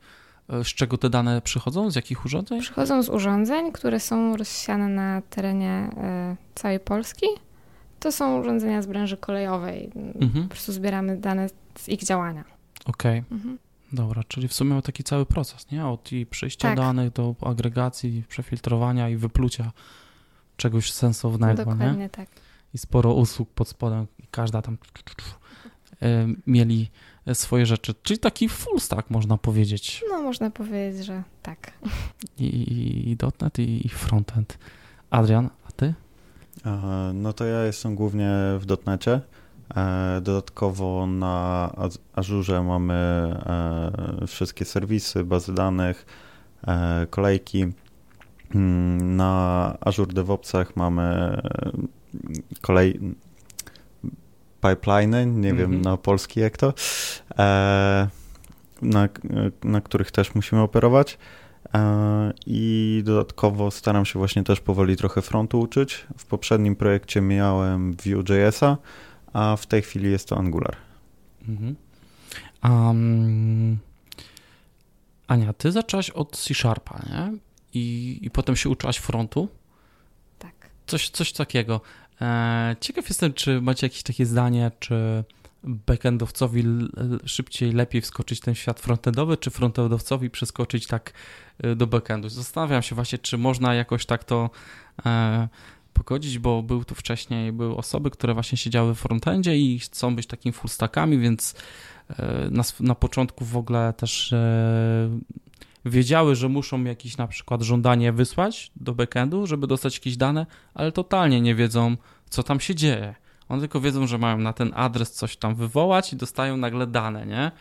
[0.63, 1.91] z czego te dane przychodzą?
[1.91, 2.61] Z jakich urządzeń?
[2.61, 5.89] Przychodzą z urządzeń, które są rozsiane na terenie
[6.55, 7.25] całej Polski.
[7.99, 9.91] To są urządzenia z branży kolejowej.
[10.21, 10.43] Mhm.
[10.43, 12.43] Po prostu zbieramy dane z ich działania.
[12.85, 13.19] Okej.
[13.19, 13.37] Okay.
[13.37, 13.57] Mhm.
[13.93, 15.87] Dobra, czyli w sumie taki cały proces, nie?
[15.87, 16.77] Od i przyjścia tak.
[16.77, 19.71] danych do agregacji, przefiltrowania i wyplucia
[20.57, 22.09] czegoś sensownego, Dokładnie nie?
[22.09, 22.29] tak.
[22.73, 24.77] I sporo usług pod spodem i każda tam
[26.47, 26.89] mieli
[27.33, 27.93] swoje rzeczy.
[28.03, 30.03] Czyli taki full stack można powiedzieć.
[30.09, 31.71] No, można powiedzieć, że tak.
[32.37, 34.57] I, i, i .NET i, i frontend.
[35.09, 35.93] Adrian, a ty?
[37.13, 39.21] No to ja jestem głównie w .NETcie.
[39.75, 41.75] E, dodatkowo na
[42.15, 46.05] Azure mamy e, wszystkie serwisy, bazy danych,
[46.67, 47.65] e, kolejki.
[48.55, 51.37] Mm, na Azure DevOpsach mamy
[52.61, 52.99] kolej
[54.61, 55.81] pipeliny, nie wiem mhm.
[55.81, 56.73] na polski jak to,
[58.81, 59.09] na,
[59.63, 61.17] na których też musimy operować.
[62.45, 66.05] I dodatkowo staram się właśnie też powoli trochę frontu uczyć.
[66.17, 68.77] W poprzednim projekcie miałem Vue.jsa,
[69.33, 70.75] a w tej chwili jest to Angular.
[71.47, 71.75] Mhm.
[72.63, 73.77] Um,
[75.27, 77.37] Ania, ty zaczęłaś od C-Sharpa, nie?
[77.73, 79.47] I, I potem się uczyłaś frontu?
[80.39, 80.53] Tak.
[80.87, 81.81] Coś, coś takiego.
[82.21, 85.23] E, ciekaw jestem, czy macie jakieś takie zdanie, czy
[85.63, 86.63] backendowcowi
[87.25, 91.13] szybciej, lepiej wskoczyć w ten świat frontendowy, czy frontendowcowi przeskoczyć tak
[91.63, 92.29] e, do backendu.
[92.29, 94.49] Zastanawiam się właśnie, czy można jakoś tak to
[95.05, 95.47] e,
[95.93, 100.27] pogodzić, bo był tu wcześniej, były osoby, które właśnie siedziały w frontendzie i chcą być
[100.27, 101.55] takimi full stackami, więc
[102.51, 104.33] na, na początku w ogóle też
[105.85, 110.91] wiedziały, że muszą jakieś na przykład żądanie wysłać do backendu, żeby dostać jakieś dane, ale
[110.91, 111.97] totalnie nie wiedzą,
[112.29, 113.15] co tam się dzieje.
[113.49, 117.25] One tylko wiedzą, że mają na ten adres coś tam wywołać i dostają nagle dane,
[117.25, 117.51] nie?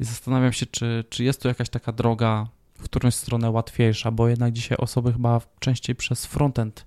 [0.00, 2.46] I zastanawiam się, czy, czy jest tu jakaś taka droga
[2.78, 6.86] w którąś stronę łatwiejsza, bo jednak dzisiaj osoby chyba częściej przez frontend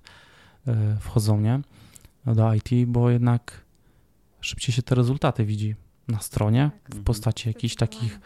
[0.66, 1.60] e, wchodzą, nie?
[2.26, 3.64] Do IT, bo jednak
[4.40, 5.74] szybciej się te rezultaty widzi
[6.08, 7.02] na stronie w Tak.
[7.02, 8.20] postaci jakichś takich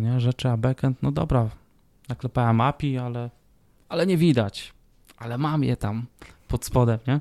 [0.00, 1.48] nie, rzeczy, a backend, no dobra,
[2.08, 3.30] naklepałem API, ale,
[3.88, 4.72] ale nie widać,
[5.18, 6.06] ale mam je tam
[6.48, 7.20] pod spodem, nie?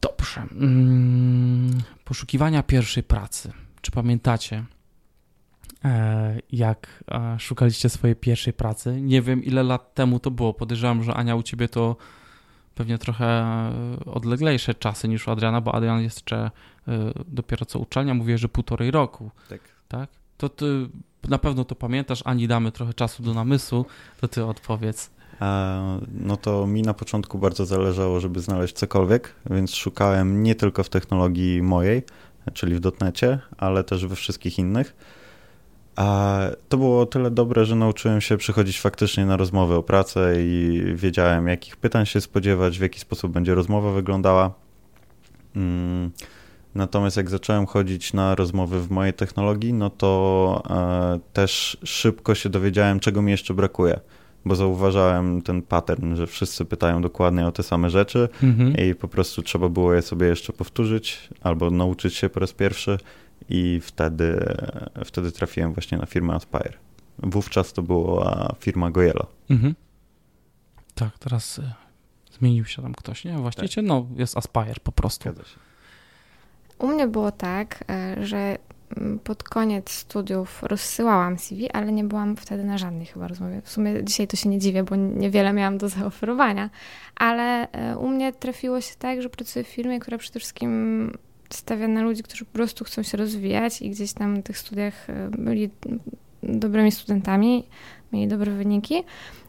[0.00, 0.40] Dobrze.
[0.52, 1.70] Mm,
[2.04, 3.52] Poszukiwania pierwszej pracy.
[3.80, 4.64] Czy pamiętacie,
[5.84, 9.00] e, jak e, szukaliście swojej pierwszej pracy?
[9.00, 10.54] Nie wiem, ile lat temu to było.
[10.54, 11.96] Podejrzewam, że Ania, u ciebie to
[12.74, 13.72] pewnie trochę e,
[14.06, 16.36] odleglejsze czasy niż u Adriana, bo Adrian jest jeszcze
[16.88, 19.60] e, dopiero co uczelnia, mówię, że półtorej roku, Tak.
[19.88, 20.10] tak?
[20.40, 20.88] To ty
[21.28, 23.86] na pewno to pamiętasz, Ani damy trochę czasu do namysłu,
[24.20, 25.10] to ty odpowiedz.
[25.40, 30.82] E, No to mi na początku bardzo zależało, żeby znaleźć cokolwiek, więc szukałem nie tylko
[30.82, 32.02] w technologii mojej,
[32.52, 34.96] czyli w dotnecie, ale też we wszystkich innych.
[35.96, 40.82] A to było tyle dobre, że nauczyłem się przychodzić faktycznie na rozmowy o pracę i
[40.94, 44.54] wiedziałem, jakich pytań się spodziewać, w jaki sposób będzie rozmowa wyglądała.
[45.56, 46.10] Mm,
[46.74, 52.48] Natomiast jak zacząłem chodzić na rozmowy w mojej technologii, no to e, też szybko się
[52.48, 54.00] dowiedziałem, czego mi jeszcze brakuje,
[54.44, 58.76] bo zauważałem ten pattern, że wszyscy pytają dokładnie o te same rzeczy Mhm.
[58.76, 62.98] i po prostu trzeba było je sobie jeszcze powtórzyć albo nauczyć się po raz pierwszy
[63.48, 64.56] i wtedy,
[65.04, 66.72] wtedy trafiłem właśnie na firmę Aspire.
[67.18, 69.26] Wówczas to była firma Gojello.
[69.50, 69.74] Mhm.
[70.94, 71.72] Tak, teraz y,
[72.38, 73.32] zmienił się tam ktoś, nie?
[73.38, 75.22] Właściciel, no jest Aspire po prostu.
[75.22, 75.56] Zgadza się.
[76.80, 78.58] U mnie było tak, e, że
[78.96, 83.60] mm, pod koniec studiów rozsyłałam CV, ale nie byłam wtedy na żadnej chyba rozmowie.
[83.64, 86.70] W sumie dzisiaj to się nie dziwię, bo niewiele miałam do zaoferowania,
[87.16, 91.12] ale e, u mnie trafiło się tak, że pracuję w firmie, która przede wszystkim
[91.50, 95.10] stawia na ludzi, którzy po prostu chcą się rozwijać i gdzieś tam na tych studiach
[95.10, 95.70] e, byli
[96.42, 97.66] dobrymi studentami,
[98.12, 99.04] mieli dobre wyniki.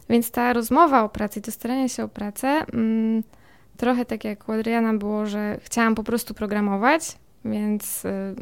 [0.08, 3.22] Więc ta rozmowa o pracy i to staranie się o pracę, mm,
[3.76, 8.34] trochę tak jak u Adriana było, że chciałam po prostu programować, więc y,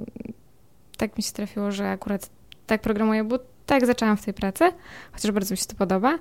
[0.97, 2.31] tak mi się trafiło, że akurat
[2.67, 4.65] tak programuję, bo tak zaczęłam w tej pracy,
[5.13, 6.19] chociaż bardzo mi się to podoba.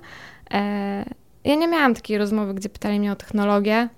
[0.50, 1.04] E,
[1.44, 3.88] ja nie miałam takiej rozmowy, gdzie pytali mnie o technologię,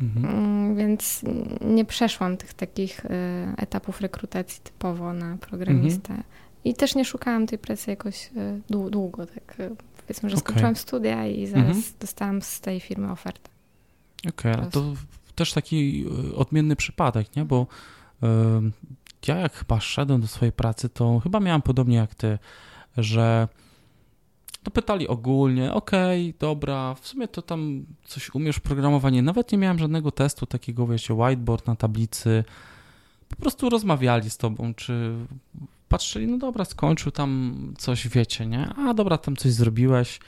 [0.00, 0.26] Mhm.
[0.34, 1.22] mm, więc
[1.60, 3.08] nie przeszłam tych takich y,
[3.56, 6.22] etapów rekrutacji typowo na programistę.
[6.64, 9.56] I też nie szukałam tej pracy jakoś y, dłu- długo, tak
[10.06, 10.40] powiedzmy, że Okej.
[10.44, 11.84] skończyłam studia i zaraz Mhm.
[12.00, 13.50] dostałam z tej firmy ofertę.
[14.28, 14.84] Okej, ale to
[15.34, 17.44] też taki odmienny przypadek, nie?
[17.44, 17.66] Bo
[19.26, 22.38] ja jak chyba szedłem do swojej pracy, to chyba miałem podobnie jak ty,
[22.96, 23.48] że
[24.62, 29.22] to pytali ogólnie, okej, dobra, w sumie to tam coś umiesz programowanie.
[29.22, 32.44] Nawet nie miałem żadnego testu takiego, wiecie, whiteboard na tablicy.
[33.28, 35.14] Po prostu rozmawiali z tobą, czy
[35.88, 38.74] patrzyli, no dobra, skończył tam coś, wiecie, nie?
[38.74, 40.20] A dobra, tam coś zrobiłeś.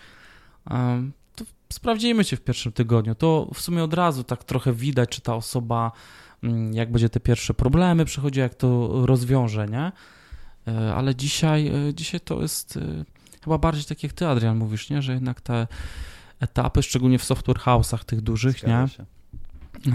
[1.34, 3.14] To sprawdzimy cię w pierwszym tygodniu.
[3.14, 5.92] To w sumie od razu tak trochę widać, czy ta osoba,
[6.72, 9.92] jak będzie te pierwsze problemy przechodzi, jak to rozwiąże, nie?
[10.96, 13.04] Ale dzisiaj, e, dzisiaj to jest e,
[13.44, 15.02] chyba bardziej tak jak ty, Adrian, mówisz, nie?
[15.02, 15.66] Że jednak te
[16.40, 18.68] etapy, szczególnie w software house'ach tych dużych, nie?
[18.68, 19.04] Zgadza się.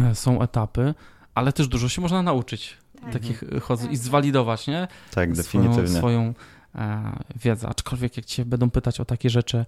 [0.10, 0.94] E, Są etapy,
[1.36, 2.78] ale też dużo się można nauczyć
[3.14, 4.88] takich e, chodzeń i zwalidować, nie?
[5.12, 5.98] Tak, swoją, definitywnie.
[5.98, 6.34] swoją
[6.76, 7.68] e, wiedzę.
[7.68, 9.66] Aczkolwiek jak cię będą pytać o takie rzeczy,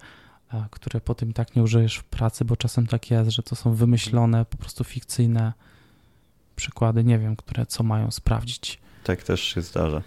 [0.70, 3.74] które potem i tak nie użyjesz w pracy, bo czasem tak jest, że to są
[3.74, 5.52] wymyślone, po prostu fikcyjne
[6.58, 8.80] przykłady, nie wiem, które co mają sprawdzić.
[9.04, 10.02] Tak też się zdarza.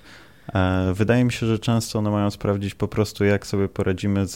[0.53, 4.35] E, Wydaje mi się, że często one mają sprawdzić po prostu, jak sobie poradzimy z,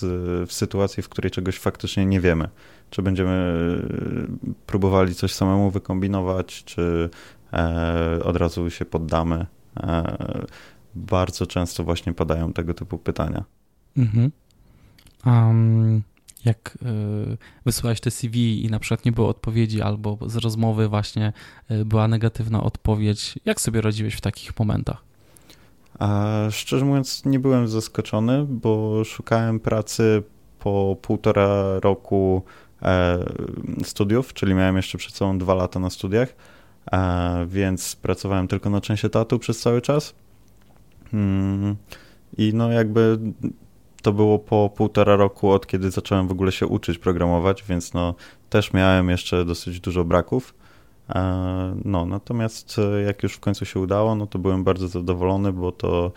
[0.50, 2.50] w sytuacji, w której czegoś faktycznie nie wiemy.
[2.90, 7.10] Czy będziemy e, próbowali coś samemu wykombinować, czy
[7.54, 9.46] e, od razu się poddamy.
[10.96, 13.44] Bardzo często właśnie padają tego typu pytania.
[13.98, 14.32] Mhm.
[15.26, 16.04] Um,
[16.46, 16.78] jak
[17.34, 21.34] y, wysłałeś te CV i na przykład nie było odpowiedzi, albo z rozmowy właśnie
[21.72, 25.04] y, była negatywna odpowiedź, jak sobie radziłeś w takich momentach?
[26.00, 30.24] A szczerze mówiąc, nie byłem zaskoczony, bo szukałem pracy
[30.60, 32.44] po półtora roku
[32.82, 33.20] e,
[33.84, 36.36] studiów, czyli miałem jeszcze przed sobą dwa lata na studiach.
[37.48, 40.14] więc pracowałem tylko na część etatu przez cały czas.
[41.14, 41.76] Mm,
[42.38, 43.20] I no jakby
[44.06, 48.16] to było po półtora roku od kiedy zacząłem w ogóle się uczyć programować, więc no
[48.50, 50.56] też miałem jeszcze dosyć dużo braków.
[51.10, 55.54] E, no, natomiast e, jak już w końcu się udało, no to byłem bardzo zadowolony,
[55.54, 56.12] bo to,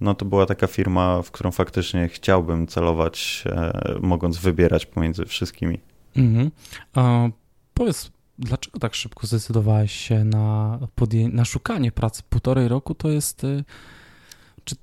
[0.00, 5.80] no to była taka firma, w którą faktycznie chciałbym celować, e, mogąc wybierać pomiędzy wszystkimi.
[6.16, 6.50] Mhm.
[6.94, 7.28] A
[7.74, 10.78] powiedz, dlaczego tak szybko zdecydowałeś się na,
[11.32, 12.22] na szukanie pracy?
[12.30, 13.46] Półtorej roku to jest
[14.66, 14.76] czy,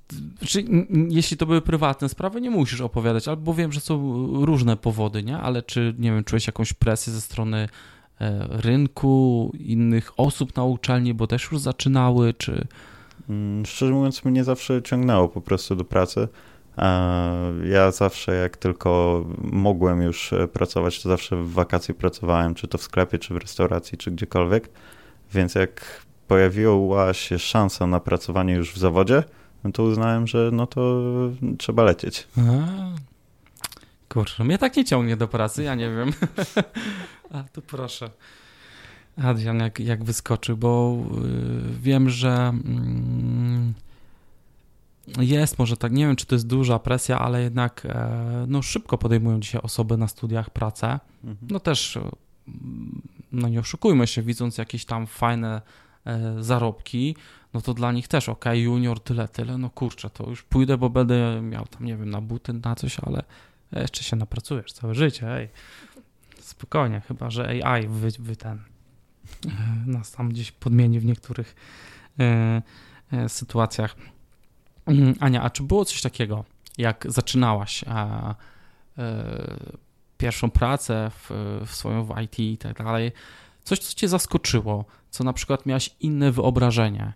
[0.46, 0.64] czy,
[1.08, 5.38] jeśli to były prywatne sprawy, nie musisz opowiadać, albo wiem, że są różne powody, nie?
[5.38, 7.68] Ale czy, nie wiem, czułeś jakąś presję ze strony
[8.20, 12.66] e, rynku, innych osób na uczelni, bo też już zaczynały, czy...
[13.28, 16.28] Mm, szczerze mówiąc, mnie zawsze ciągnęło po prostu do pracy.
[17.64, 22.78] Ja zawsze, jak tylko mogłem już e, pracować, to zawsze w wakacje pracowałem, czy to
[22.78, 24.70] w sklepie, czy w restauracji, czy gdziekolwiek.
[25.32, 29.22] Więc jak pojawiła się szansa na pracowanie już w zawodzie,
[29.64, 31.02] no to uznałem, że no to
[31.58, 32.28] trzeba lecieć.
[32.38, 32.42] A,
[34.08, 36.12] kurczę, mnie tak nie ciągnie do pracy, ja nie wiem.
[37.34, 38.10] A, tu proszę.
[39.16, 42.52] Adrian, jak, jak wyskoczy, bo y, wiem, że
[45.18, 48.62] y, jest może tak, nie wiem, czy to jest duża presja, ale jednak e, no,
[48.62, 51.00] szybko podejmują dzisiaj osoby na studiach pracę.
[51.24, 51.48] Mhm.
[51.50, 51.98] No też,
[53.32, 55.62] no nie oszukujmy się, widząc jakieś tam fajne
[56.04, 57.16] e, zarobki,
[57.54, 60.90] no to dla nich też, ok, junior tyle, tyle, no kurczę, to już pójdę, bo
[60.90, 63.22] będę miał tam, nie wiem, na buty, na coś, ale
[63.72, 65.48] jeszcze się napracujesz całe życie, ej.
[66.40, 68.58] Spokojnie, chyba, że AI wy, wy ten
[69.46, 69.50] e,
[69.86, 71.54] nas tam gdzieś podmieni w niektórych
[72.20, 72.62] e,
[73.12, 73.96] e, sytuacjach.
[74.86, 76.44] Mm, Ania, a czy było coś takiego,
[76.78, 78.34] jak zaczynałaś a,
[78.98, 79.56] e,
[80.18, 81.30] pierwszą pracę w,
[81.66, 83.12] w swoją w IT i tak dalej,
[83.64, 87.12] coś, co cię zaskoczyło, co na przykład miałaś inne wyobrażenie,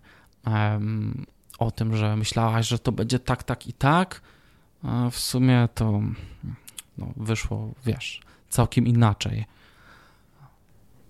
[1.59, 4.21] o tym, że myślałaś, że to będzie tak, tak i tak,
[4.83, 6.01] a w sumie to
[6.97, 9.45] no, wyszło, wiesz, całkiem inaczej.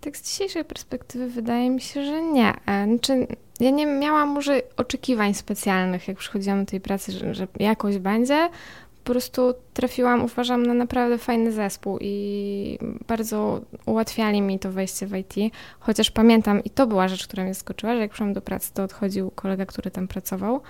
[0.01, 2.53] Tak z dzisiejszej perspektywy wydaje mi się, że nie.
[2.65, 3.27] E, znaczy,
[3.59, 8.49] ja nie miałam może oczekiwań specjalnych, jak przychodziłam do tej pracy, że, że jakoś będzie,
[9.03, 15.15] po prostu trafiłam, uważam, na naprawdę fajny zespół i bardzo ułatwiali mi to wejście w
[15.15, 15.53] IT.
[15.79, 18.83] Chociaż pamiętam, i to była rzecz, która mnie skoczyła, że jak przyszłam do pracy, to
[18.83, 20.61] odchodził kolega, który tam pracował.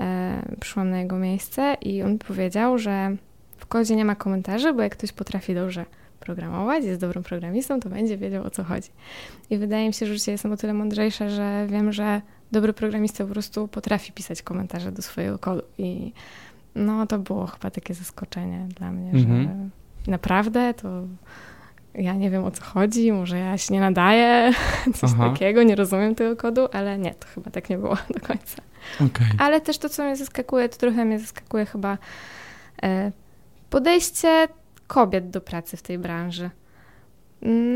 [0.00, 3.16] E, przyszłam na jego miejsce i on powiedział, że
[3.56, 5.84] w kodzie nie ma komentarzy, bo jak ktoś potrafi dobrze
[6.20, 8.88] programować, jest dobrym programistą, to będzie wiedział o co chodzi.
[9.50, 12.20] I wydaje mi się, że dzisiaj jestem o tyle mądrzejsza, że wiem, że
[12.52, 16.12] dobry programista po prostu potrafi pisać komentarze do swojego kodu i
[16.78, 19.42] no to było chyba takie zaskoczenie dla mnie, mhm.
[19.42, 20.88] że naprawdę to
[21.94, 24.52] ja nie wiem o co chodzi, może ja się nie nadaję,
[24.98, 25.30] coś Aha.
[25.30, 28.62] takiego, nie rozumiem tego kodu, ale nie, to chyba tak nie było do końca.
[28.94, 29.26] Okay.
[29.38, 31.98] Ale też to, co mnie zaskakuje, to trochę mnie zaskakuje chyba
[32.82, 33.12] e,
[33.70, 34.48] podejście
[34.86, 36.50] kobiet do pracy w tej branży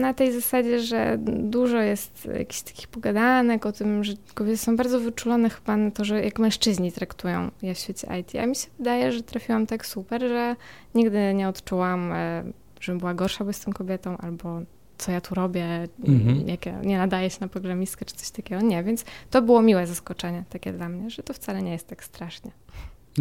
[0.00, 5.00] na tej zasadzie, że dużo jest jakichś takich pogadanek o tym, że kobiety są bardzo
[5.00, 8.32] wyczulone chyba na to, że jak mężczyźni traktują je w świecie IT.
[8.42, 10.56] A mi się wydaje, że trafiłam tak super, że
[10.94, 12.44] nigdy nie odczułam, e,
[12.80, 14.60] żebym była gorsza, bo jestem kobietą, albo
[14.98, 16.48] co ja tu robię, mhm.
[16.48, 18.62] jak ja nie nadaję się na programistkę, czy coś takiego.
[18.62, 22.04] Nie, więc to było miłe zaskoczenie takie dla mnie, że to wcale nie jest tak
[22.04, 22.50] strasznie.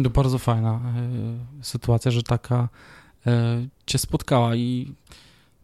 [0.02, 0.80] To bardzo fajna
[1.60, 2.68] y, sytuacja, że taka
[3.26, 3.30] y,
[3.86, 4.94] cię spotkała i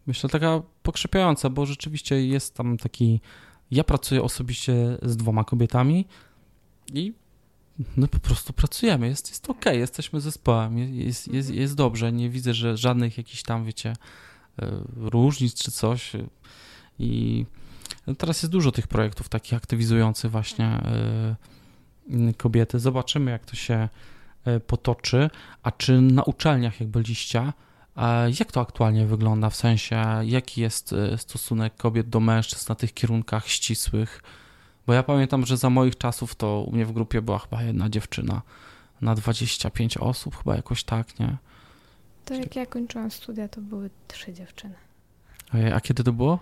[0.09, 3.21] myślę, taka pokrzepiająca, bo rzeczywiście jest tam taki.
[3.71, 6.07] Ja pracuję osobiście z dwoma kobietami
[6.94, 7.12] i
[7.97, 9.07] no po prostu pracujemy.
[9.09, 12.12] Jest, jest ok, jesteśmy zespołem, jest, jest, jest dobrze.
[12.12, 13.92] Nie widzę, że żadnych jakichś tam, wiecie,
[14.59, 16.12] e, różnic czy coś.
[16.99, 17.47] I
[18.18, 21.37] teraz jest dużo tych projektów takich aktywizujących właśnie e,
[22.37, 22.79] kobiety.
[22.79, 23.88] Zobaczymy, jak to się
[24.44, 25.31] e, potoczy.
[25.62, 27.53] A czy na uczelniach, jak byliście,
[28.38, 29.50] jak to aktualnie wygląda?
[29.50, 34.22] W sensie, jaki jest y, stosunek kobiet do mężczyzn na tych kierunkach ścisłych?
[34.87, 37.88] Bo ja pamiętam, że za moich czasów to u mnie w grupie była chyba jedna
[37.88, 38.42] dziewczyna
[39.00, 41.37] na 25 osób, chyba jakoś tak, nie?
[42.24, 44.74] To jak ja kończyłam studia, to były trzy dziewczyny.
[45.74, 46.38] A kiedy to było?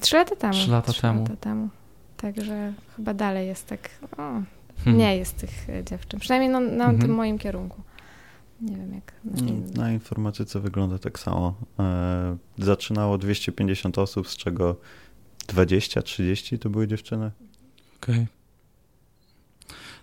[0.00, 0.52] Trzy lata temu.
[0.52, 1.20] Trzy lata trzy temu.
[1.20, 1.68] Lata temu.
[2.16, 4.98] Także chyba dalej jest tak, o, hmm.
[4.98, 6.20] nie jest tych e, dziewczyn.
[6.20, 7.00] Przynajmniej no, na hmm.
[7.00, 7.82] tym moim kierunku.
[8.60, 11.54] Nie wiem jak na, mm, na informatyce wygląda tak samo.
[11.78, 14.76] E, zaczynało 250 osób, z czego
[15.46, 17.30] 20-30 to były dziewczyny.
[18.02, 18.14] Okej.
[18.14, 18.26] Okay.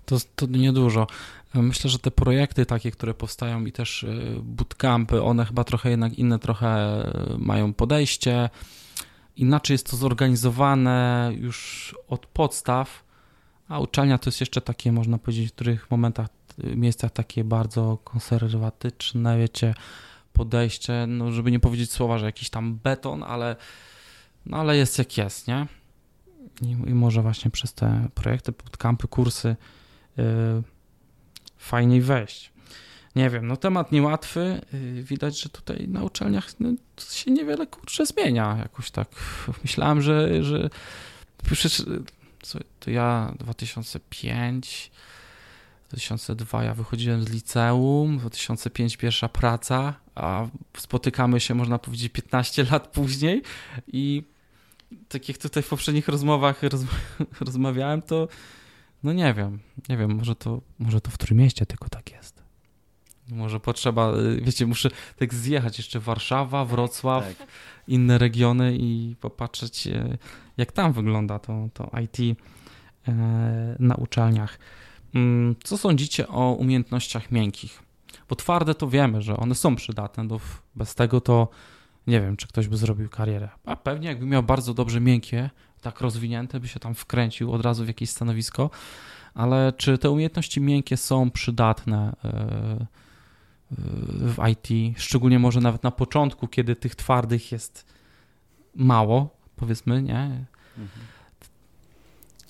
[0.05, 1.07] To, to niedużo.
[1.55, 4.07] E, myślę, że te projekty takie, które powstają i też e,
[4.41, 7.03] bootcampy, one chyba trochę jednak inne trochę
[7.37, 8.49] mają podejście.
[9.35, 13.05] inaczej jest to zorganizowane już od podstaw,
[13.67, 16.27] a uczelnia to jest jeszcze takie, można powiedzieć, w których momentach,
[16.57, 19.73] miejscach takie bardzo konserwatyczne, wiecie,
[20.33, 23.55] podejście, no żeby nie powiedzieć słowa, że jakiś tam beton, ale,
[24.45, 25.67] no ale jest jak jest, nie?
[26.61, 29.55] I, i może właśnie przez te projekty, bootcampy, kursy
[30.17, 30.23] yy,
[31.57, 32.51] fajniej wejść.
[33.15, 34.61] Nie wiem, no temat niełatwy.
[34.73, 36.69] Yy, widać, że tutaj na uczelniach no,
[37.09, 38.57] się niewiele kurczę zmienia.
[38.59, 39.07] Jakoś tak
[39.63, 40.69] myślałem, że, że
[41.43, 41.83] przecież
[42.79, 44.91] to ja 2005
[45.95, 52.87] 2002 ja wychodziłem z liceum, 2005 pierwsza praca, a spotykamy się, można powiedzieć, 15 lat
[52.87, 53.41] później
[53.87, 54.23] i
[55.09, 56.61] tak jak tutaj w poprzednich rozmowach
[57.47, 58.27] rozmawiałem, to
[59.03, 62.43] no nie wiem, nie wiem, może to, może to w Trójmieście tylko tak jest.
[63.29, 67.47] Może potrzeba, wiecie, muszę tak zjechać jeszcze Warszawa, Wrocław, tak.
[67.87, 70.17] inne regiony i popatrzeć, e,
[70.57, 72.37] jak tam wygląda to, to IT
[73.07, 73.13] e,
[73.79, 74.59] na uczelniach.
[75.15, 77.83] Mm, co sądzicie o umiejętnościach miękkich?
[78.29, 80.39] Bo twarde to wiemy, że one są przydatne, bo
[80.75, 81.47] bez tego to
[82.07, 83.49] nie wiem, czy ktoś by zrobił karierę.
[83.65, 85.49] A pewnie jakby miał bardzo dobrze miękkie,
[85.81, 88.69] tak rozwinięte, by się tam wkręcił od razu w jakieś stanowisko,
[89.33, 92.85] ale czy te umiejętności miękkie są przydatne e, e,
[94.19, 97.85] w IT, szczególnie może nawet na początku, kiedy tych twardych jest
[98.75, 100.45] mało, powiedzmy, nie?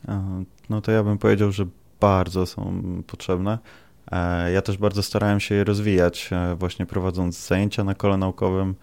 [0.07, 0.45] Mhm.
[0.69, 1.65] No to ja bym powiedział, że
[2.05, 3.57] bardzo są potrzebne.
[4.11, 8.75] E, ja też bardzo starałem się je rozwijać, właśnie prowadząc zajęcia na kole naukowym,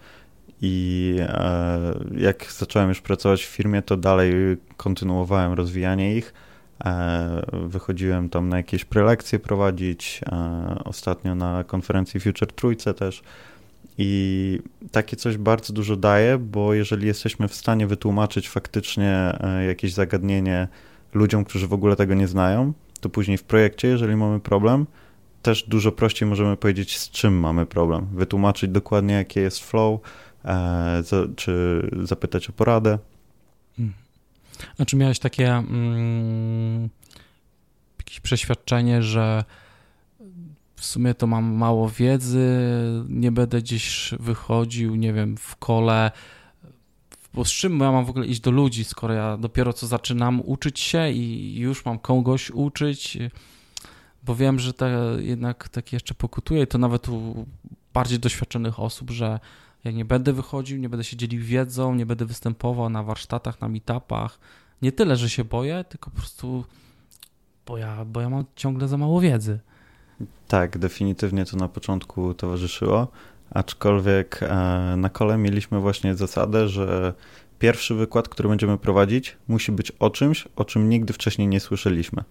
[0.65, 4.33] i e, jak zacząłem już pracować w firmie, to dalej
[4.77, 6.33] kontynuowałem rozwijanie ich.
[6.85, 13.23] E, wychodziłem tam na jakieś prelekcje prowadzić, e, ostatnio na konferencji Future Trójce też.
[13.97, 14.59] I
[14.91, 20.67] takie coś bardzo dużo daje, bo jeżeli jesteśmy w stanie wytłumaczyć faktycznie jakieś zagadnienie
[21.13, 22.73] ludziom, którzy w ogóle tego nie znają,
[23.03, 24.85] to później w projekcie, jeżeli mamy problem,
[25.41, 28.07] też dużo prościej możemy powiedzieć, z czym mamy problem.
[28.13, 29.99] Wytłumaczyć dokładnie, jakie jest flow,
[30.45, 31.03] E,
[31.35, 32.99] czy zapytać o poradę.
[33.77, 33.93] Hmm.
[34.77, 36.89] A czy miałeś takie mm,
[37.99, 39.43] jakieś przeświadczenie, że
[40.75, 42.61] w sumie to mam mało wiedzy,
[43.09, 46.11] nie będę gdzieś wychodził, nie wiem, w kole,
[47.33, 50.41] bo z czym ja mam w ogóle iść do ludzi, skoro ja dopiero co zaczynam
[50.45, 53.17] uczyć się i już mam kogoś uczyć,
[54.23, 57.45] bo wiem, że te, jednak tak jeszcze pokutuje to nawet u
[57.93, 59.39] bardziej doświadczonych osób, że
[59.83, 63.67] ja nie będę wychodził, nie będę się dzielił wiedzą, nie będę występował na warsztatach, na
[63.67, 64.39] meetupach.
[64.81, 66.63] Nie tyle, że się boję, tylko po prostu
[67.65, 69.59] bo ja, bo ja mam ciągle za mało wiedzy.
[70.47, 73.07] Tak, definitywnie to na początku towarzyszyło,
[73.53, 74.47] aczkolwiek e,
[74.97, 77.13] na kole mieliśmy właśnie zasadę, że
[77.59, 82.23] pierwszy wykład, który będziemy prowadzić, musi być o czymś, o czym nigdy wcześniej nie słyszeliśmy.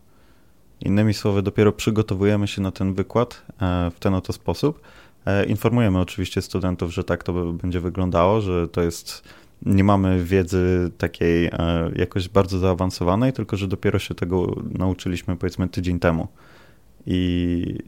[0.80, 4.80] Innymi słowy, dopiero przygotowujemy się na ten wykład e, w ten oto sposób,
[5.26, 9.22] E, informujemy oczywiście studentów, że tak to będzie wyglądało, że to jest,
[9.62, 11.50] nie mamy wiedzy takiej
[11.96, 16.28] jakoś bardzo zaawansowanej, tylko że dopiero się tego nauczyliśmy powiedzmy tydzień temu.
[17.06, 17.78] I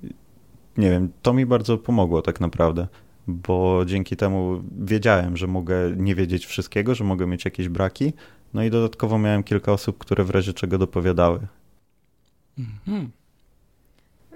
[0.76, 2.86] nie wiem, to mi bardzo pomogło tak naprawdę,
[3.26, 8.12] bo dzięki temu wiedziałem, że mogę nie wiedzieć wszystkiego, że mogę mieć jakieś braki,
[8.54, 11.40] no i dodatkowo miałem kilka osób, które w razie czego dopowiadały.
[12.58, 13.10] Mhm.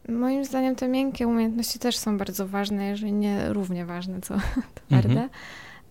[0.09, 4.34] Moim zdaniem te miękkie umiejętności też są bardzo ważne, jeżeli nie równie ważne co
[4.86, 5.09] twarde.
[5.09, 5.28] Mhm.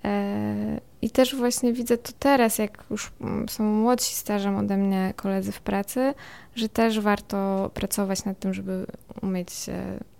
[0.04, 3.12] E, I też właśnie widzę to teraz, jak już
[3.50, 6.14] są młodsi stażem ode mnie koledzy w pracy,
[6.56, 8.86] że też warto pracować nad tym, żeby
[9.22, 9.50] umieć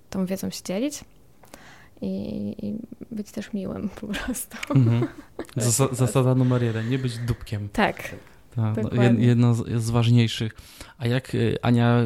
[0.10, 1.04] tą wiedzą się dzielić
[2.02, 2.76] i, i
[3.16, 4.58] być też miłym po prostu.
[4.76, 5.08] Mhm.
[5.56, 7.70] Zas zasada numer jeden, nie być dupkiem.
[7.70, 8.16] Tak.
[8.56, 10.56] Ta, no, jedno z, ważniejszych.
[10.98, 12.06] A jak y, Ania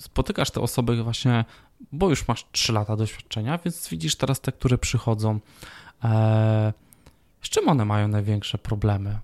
[0.00, 1.44] spotykasz te osoby właśnie,
[1.92, 5.40] bo już masz 3 lata doświadczenia, więc widzisz teraz te, które przychodzą.
[6.04, 6.72] E,
[7.42, 9.18] z czym one mają największe problemy?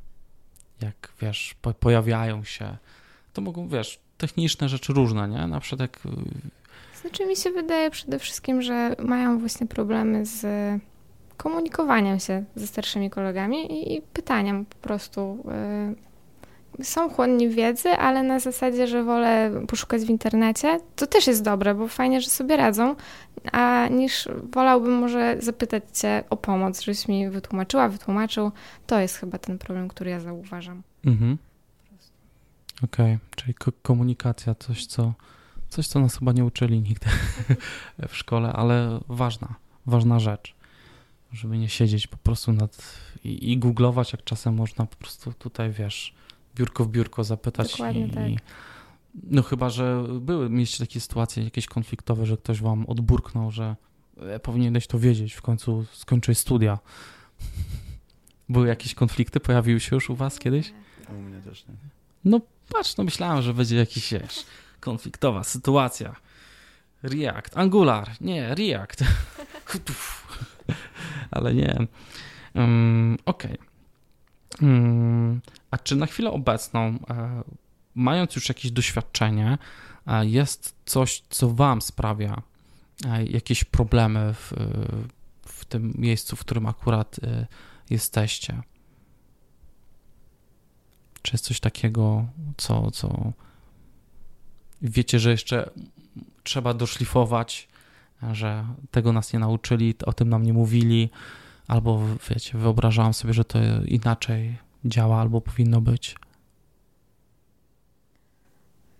[0.81, 2.77] Jak wiesz, po, pojawiają się,
[3.33, 5.47] to mogą, wiesz, techniczne rzeczy różne, nie?
[5.47, 6.01] Na przykład jak.
[7.01, 10.47] Znaczy, mi się wydaje przede wszystkim, że mają właśnie problemy z
[11.37, 15.45] komunikowaniem się ze starszymi kolegami i, i pytaniem po prostu.
[16.79, 21.45] Y, są chłonni wiedzy, ale na zasadzie, że wolę poszukać w internecie, to też jest
[21.45, 22.97] dobre, bo fajnie, że sobie radzą,
[23.53, 28.53] a niż wolałbym może zapytać Cię o pomoc, żebyś mi wytłumaczyła, wytłumaczył.
[28.87, 30.83] To jest chyba ten problem, który ja zauważam.
[31.05, 31.39] Mhm.
[32.85, 33.19] Okej, okay.
[33.37, 35.13] czyli komunikacja, coś co,
[35.71, 37.07] coś, co nas chyba nie uczyli nigdy
[38.09, 39.55] w szkole, ale ważna,
[39.87, 40.55] ważna rzecz.
[41.33, 45.71] żeby nie siedzieć po prostu nad i, i googlować, jak czasem można po prostu tutaj,
[45.71, 46.15] wiesz,
[46.55, 47.71] biurko w biurko zapytać.
[47.71, 48.25] Dokładnie i, tak.
[49.15, 53.77] No chyba, że były, mieliście takie sytuacje jakieś konfliktowe, że ktoś wam odburknął, że
[54.21, 56.79] e, powinieneś to wiedzieć, w końcu skończyłeś studia.
[58.49, 60.73] Były jakieś konflikty, pojawiły się już u was kiedyś?
[61.09, 61.75] U mnie też nie.
[62.25, 64.45] No patrz, no myślałem, że będzie jakiś, wiesz,
[64.81, 66.17] konfliktowa sytuacja.
[67.03, 69.05] React, Angular, nie, React.
[71.31, 71.87] Ale nie.
[72.55, 73.59] Um, Okej.
[73.59, 74.69] Okay.
[74.69, 77.43] Um, a czy na chwilę obecną, e,
[77.95, 79.59] mając już jakieś doświadczenie,
[80.07, 82.43] e, jest coś, co Wam sprawia
[83.07, 84.53] e, jakieś problemy w,
[85.47, 87.47] w tym miejscu, w którym akurat e,
[87.91, 88.63] jesteście?
[91.23, 92.27] Czy jest coś takiego,
[92.57, 93.33] co, co
[94.83, 95.71] wiecie, że jeszcze
[96.43, 97.69] trzeba doszlifować,
[98.33, 101.11] że tego nas nie nauczyli, o tym nam nie mówili,
[101.69, 102.01] albo
[102.31, 106.17] wiecie, wyobrażałam sobie, że to inaczej działa albo powinno być.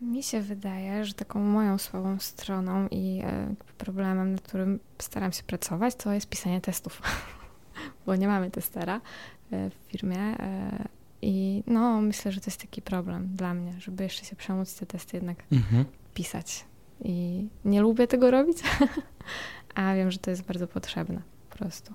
[0.01, 5.43] Mi się wydaje, że taką moją słabą stroną i e, problemem, nad którym staram się
[5.43, 7.03] pracować, to jest pisanie testów,
[8.07, 9.01] bo nie mamy testera
[9.51, 10.89] e, w firmie e,
[11.23, 14.87] i no myślę, że to jest taki problem dla mnie, żeby jeszcze się przemóc te
[14.87, 15.85] testy jednak mhm.
[16.15, 16.65] pisać.
[17.05, 18.59] I nie lubię tego robić,
[19.75, 21.95] a wiem, że to jest bardzo potrzebne po prostu.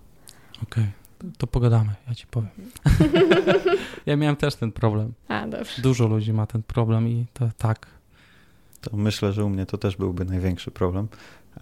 [0.64, 0.88] Okej,
[1.20, 1.32] okay.
[1.38, 2.50] to pogadamy, ja ci powiem.
[4.06, 5.14] ja miałem też ten problem.
[5.28, 5.82] A, dobrze.
[5.82, 7.88] Dużo ludzi ma ten problem i to tak.
[8.82, 11.08] To myślę, że u mnie to też byłby największy problem.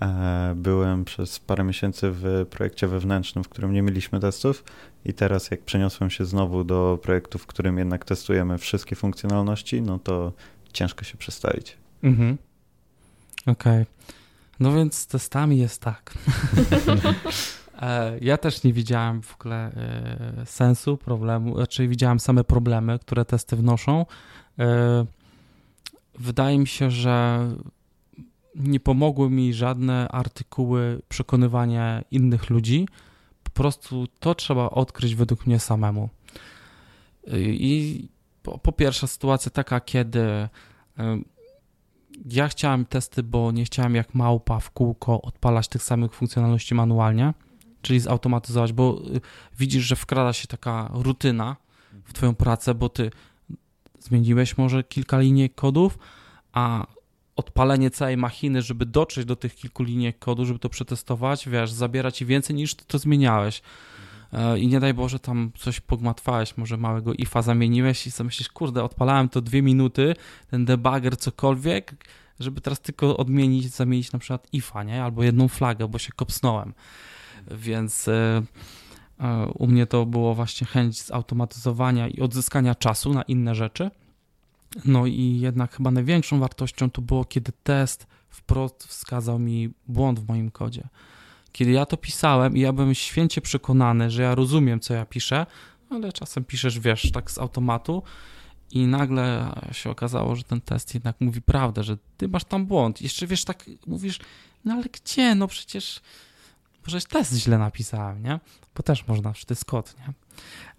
[0.02, 4.64] E, byłem przez parę miesięcy w projekcie wewnętrznym, w którym nie mieliśmy testów
[5.06, 10.00] i teraz jak przeniosłem się znowu do projektu, w którym jednak testujemy wszystkie funkcjonalności, no
[10.00, 10.32] to
[10.74, 11.78] ciężko się przestawić.
[12.04, 12.38] Mhm.
[13.42, 13.82] Okej.
[13.82, 13.86] Okay.
[14.60, 16.14] No więc z testami jest tak.
[17.82, 23.26] E, ja też nie widziałem w ogóle e, sensu, problemu, znaczy widziałem same problemy, które
[23.26, 24.06] testy wnoszą.
[26.20, 27.40] Wydaje mi się, że
[28.56, 32.88] nie pomogły mi żadne artykuły przekonywania innych ludzi.
[33.44, 36.10] Po prostu to trzeba odkryć według mnie samemu.
[37.38, 38.08] I
[38.44, 40.50] po, po pierwsze, sytuacja taka, kiedy
[42.26, 47.34] ja chciałem testy, bo nie chciałem jak małpa w kółko odpalać tych samych funkcjonalności manualnie,
[47.82, 49.22] czyli zautomatyzować, bo y,
[49.60, 51.56] widzisz, że wkrada się taka rutyna
[52.06, 53.12] w twoją pracę, bo ty
[54.00, 55.98] zmieniłeś może kilka linii kodów,
[56.54, 56.88] a
[57.36, 62.12] odpalenie całej machiny, żeby dotrzeć do tych kilku linii kodu, żeby to przetestować, wiesz, zabiera
[62.12, 63.62] ci więcej niż ty to zmieniałeś.
[64.34, 68.50] E, I nie daj Boże, tam coś pogmatwałeś, może małego ifa zamieniłeś i sobie myślisz,
[68.50, 70.16] kurde, odpalałem to dwie minuty,
[70.52, 71.96] ten debugger, cokolwiek,
[72.40, 75.04] żeby teraz tylko odmienić, zamienić na przykład ifa, nie?
[75.04, 76.74] Albo jedną flagę, bo się kopsnąłem.
[77.52, 78.42] Więc e,
[79.20, 83.92] e, u mnie to było właśnie chęć zautomatyzowania i odzyskania czasu na inne rzeczy.
[84.86, 90.28] No i jednak chyba największą wartością to było, kiedy test wprost wskazał mi błąd w
[90.28, 90.88] moim kodzie.
[91.52, 95.46] Kiedy ja to pisałem i ja byłem święcie przekonany, że ja rozumiem, co ja piszę,
[95.90, 98.04] ale czasem piszesz, wiesz, tak z automatu
[98.72, 103.02] i nagle się okazało, że ten test jednak mówi prawdę, że ty masz tam błąd.
[103.02, 104.20] Jeszcze wiesz, tak mówisz,
[104.66, 105.36] no ale gdzie?
[105.36, 106.02] No przecież
[106.86, 108.40] może test źle napisałem, nie?
[108.76, 110.14] Bo też można, że to jest kod, nie?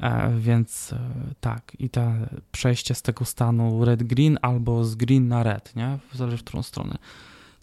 [0.01, 0.99] E, więc e,
[1.41, 2.13] tak, i to
[2.53, 5.99] przejście z tego stanu red-green albo z green na red, nie?
[6.13, 6.99] Zależy w którą stronę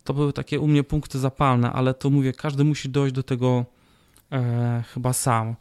[0.03, 3.65] to były takie u mnie punkty zapalne, ale to mówię, każdy musi dojść do tego
[4.31, 5.55] e, chyba sam.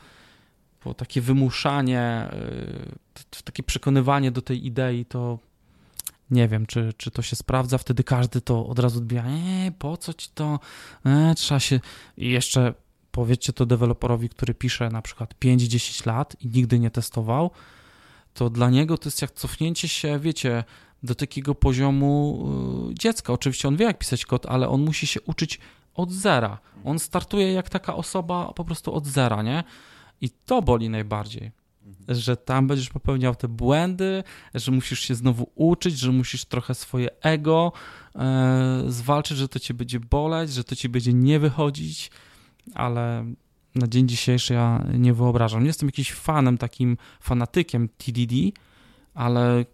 [0.84, 5.38] Bo takie wymuszanie, e, takie przekonywanie do tej idei, to
[6.30, 7.78] nie wiem, czy, czy to się sprawdza.
[7.78, 9.28] Wtedy każdy to od razu odbija.
[9.28, 10.60] Nie, po co ci to?
[11.06, 11.80] E, trzeba się.
[12.16, 12.74] I jeszcze
[13.20, 17.50] powiedzcie to deweloperowi, który pisze na przykład 5-10 lat i nigdy nie testował,
[18.34, 20.64] to dla niego to jest jak cofnięcie się, wiecie,
[21.02, 22.46] do takiego poziomu
[22.90, 23.32] y, dziecka.
[23.32, 25.58] Oczywiście on wie, jak pisać kod, ale on musi się uczyć
[25.94, 26.58] od zera.
[26.84, 29.64] On startuje jak taka osoba po prostu od zera, nie?
[30.20, 31.50] I to boli najbardziej.
[32.08, 37.08] Że tam będziesz popełniał te błędy, że musisz się znowu uczyć, że musisz trochę swoje
[37.20, 37.72] ego
[38.14, 42.10] e, zwalczyć, że to ci będzie boleć, że to ci będzie nie wychodzić,
[42.74, 43.24] ale
[43.74, 45.60] na dzień dzisiejszy ja nie wyobrażam.
[45.60, 48.34] Nie jestem jakiś fanem, takim fanatykiem TDD,
[49.14, 49.64] ale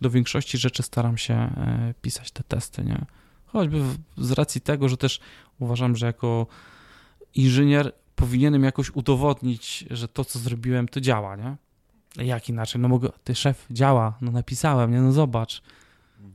[0.00, 3.04] do większości rzeczy staram się e, pisać te testy, nie?
[3.46, 3.82] Choćby
[4.16, 5.20] z racji tego, że też
[5.58, 6.46] uważam, że jako
[7.34, 11.56] inżynier powinienem jakoś udowodnić, że to, co zrobiłem, to działa, nie?
[12.24, 12.80] Jak inaczej?
[12.80, 15.00] No mogę, ty szef, działa, no napisałem, nie?
[15.00, 15.62] No zobacz.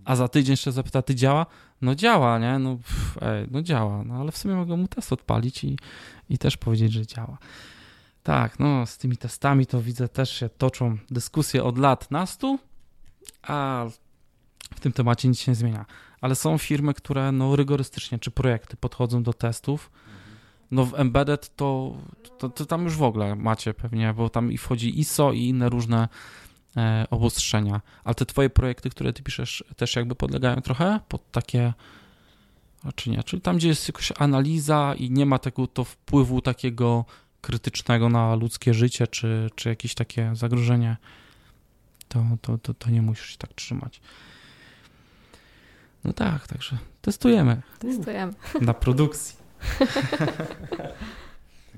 [0.06, 1.46] a za tydzień jeszcze zapyta, ty działa?
[1.82, 2.60] No działa, nie?
[2.60, 5.78] No, pff, ej, no działa, no ale w sumie mogę mu test odpalić i,
[6.30, 7.38] i też powiedzieć, że działa.
[8.24, 12.60] Tak, no z tymi testami to widzę też się toczą dyskusje od lat nastu,
[13.42, 13.86] a
[14.76, 15.86] w tym temacie nic się nie zmienia.
[16.22, 19.92] Ale są firmy, które no rygorystycznie, czy projekty podchodzą do testów.
[20.72, 21.98] No w embedded to,
[22.38, 25.70] to, to tam już w ogóle macie pewnie, bo tam i wchodzi ISO i inne
[25.70, 26.08] różne
[27.10, 27.82] obostrzenia.
[28.04, 31.74] Ale te twoje projekty, które ty piszesz, też jakby podlegają trochę pod takie,
[32.96, 33.24] czy nie?
[33.24, 37.06] Czyli tam, gdzie jest jakaś analiza i nie ma tego to wpływu takiego
[37.42, 40.98] krytycznego na ludzkie życie, czy, czy jakieś takie zagrożenie,
[42.08, 44.02] to, to, to, to nie musisz się tak trzymać.
[46.04, 47.62] No tak, także testujemy.
[47.80, 48.34] Testujemy.
[48.62, 49.38] Na produkcji.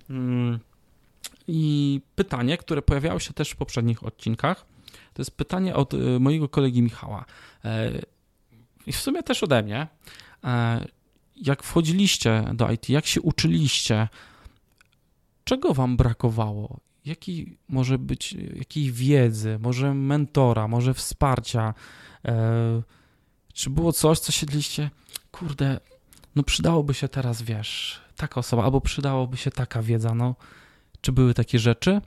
[0.09, 0.59] Mm.
[1.47, 4.65] I pytanie, które pojawiało się też w poprzednich odcinkach,
[5.13, 7.25] to jest pytanie od y, mojego kolegi Michała.
[7.65, 7.91] E,
[8.87, 9.87] I w sumie też ode mnie.
[10.43, 10.85] E,
[11.35, 14.07] jak wchodziliście do IT, jak się uczyliście,
[15.43, 16.79] czego wam brakowało?
[17.05, 21.73] Jaki może być, jakiej wiedzy, może mentora, może wsparcia?
[22.25, 22.81] E,
[23.53, 24.89] czy było coś, co siedliście,
[25.31, 25.79] kurde,
[26.35, 30.35] no przydałoby się teraz, wiesz, taka osoba, albo przydałoby się taka wiedza, no.
[31.01, 32.01] Czy były takie rzeczy?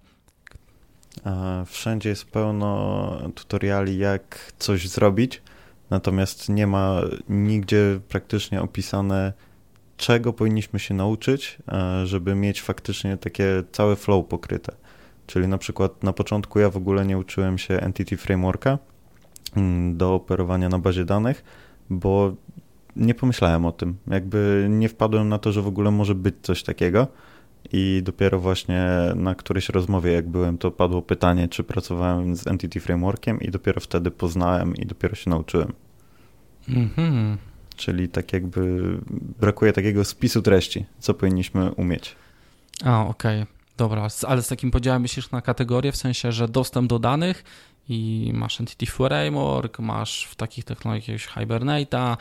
[1.66, 5.42] Wszędzie jest pełno tutoriali, jak coś zrobić,
[5.90, 9.32] natomiast nie ma nigdzie praktycznie opisane,
[9.96, 11.58] czego powinniśmy się nauczyć,
[12.04, 14.72] żeby mieć faktycznie takie całe flow pokryte.
[15.26, 18.78] Czyli na przykład na początku ja w ogóle nie uczyłem się Entity Frameworka
[19.56, 21.44] mm, do operowania na bazie danych,
[21.90, 22.34] bo
[22.96, 23.96] nie pomyślałem o tym.
[24.06, 27.06] Jakby nie wpadłem na to, że w ogóle może być coś takiego.
[27.72, 32.80] I dopiero właśnie na którejś rozmowie, jak byłem, to padło pytanie, czy pracowałem z Entity
[32.80, 35.72] Frameworkiem, i dopiero wtedy poznałem i dopiero się nauczyłem.
[36.68, 37.38] Mhm.
[37.76, 38.80] Czyli tak jakby
[39.40, 42.16] brakuje takiego spisu treści, co powinniśmy umieć.
[42.84, 43.42] A, okej.
[43.42, 43.54] Okay.
[43.76, 47.44] Dobra, ale z takim podziałem myślisz na kategorie, w sensie, że dostęp do danych
[47.88, 52.16] i masz Entity Framework, masz w takich technologiach jakiegoś Hibernate'a,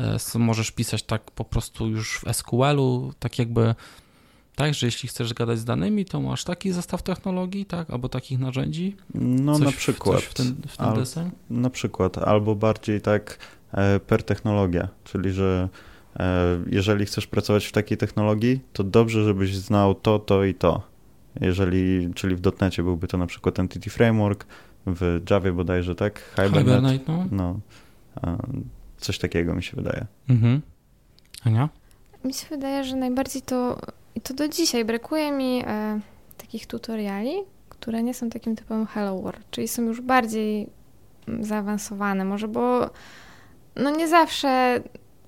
[0.00, 3.74] e, możesz pisać tak po prostu już w SQL-u, tak jakby
[4.58, 8.38] tak, że jeśli chcesz gadać z danymi, to masz taki zestaw technologii, tak, albo takich
[8.38, 8.96] narzędzi?
[9.14, 10.20] No coś, na przykład.
[10.20, 11.04] w ten, w ten Al,
[11.50, 13.38] Na przykład, albo bardziej tak
[13.72, 15.68] e, per technologia, czyli że
[16.16, 20.82] e, jeżeli chcesz pracować w takiej technologii, to dobrze, żebyś znał to, to i to.
[21.40, 24.46] Jeżeli, czyli w dotnecie byłby to na przykład Entity Framework,
[24.86, 26.22] w Javie bodajże, tak?
[26.30, 27.60] Hibernate, Hibernate no.
[28.22, 28.38] no.
[28.96, 30.06] Coś takiego mi się wydaje.
[30.28, 30.62] Mhm.
[31.44, 31.68] Ania?
[32.24, 33.80] Mi się wydaje, że najbardziej to,
[34.18, 36.00] i to do dzisiaj, brakuje mi e,
[36.36, 37.32] takich tutoriali,
[37.68, 40.66] które nie są takim typem Hello World, czyli są już bardziej
[41.28, 42.90] mm, zaawansowane, może bo
[43.76, 44.80] no nie zawsze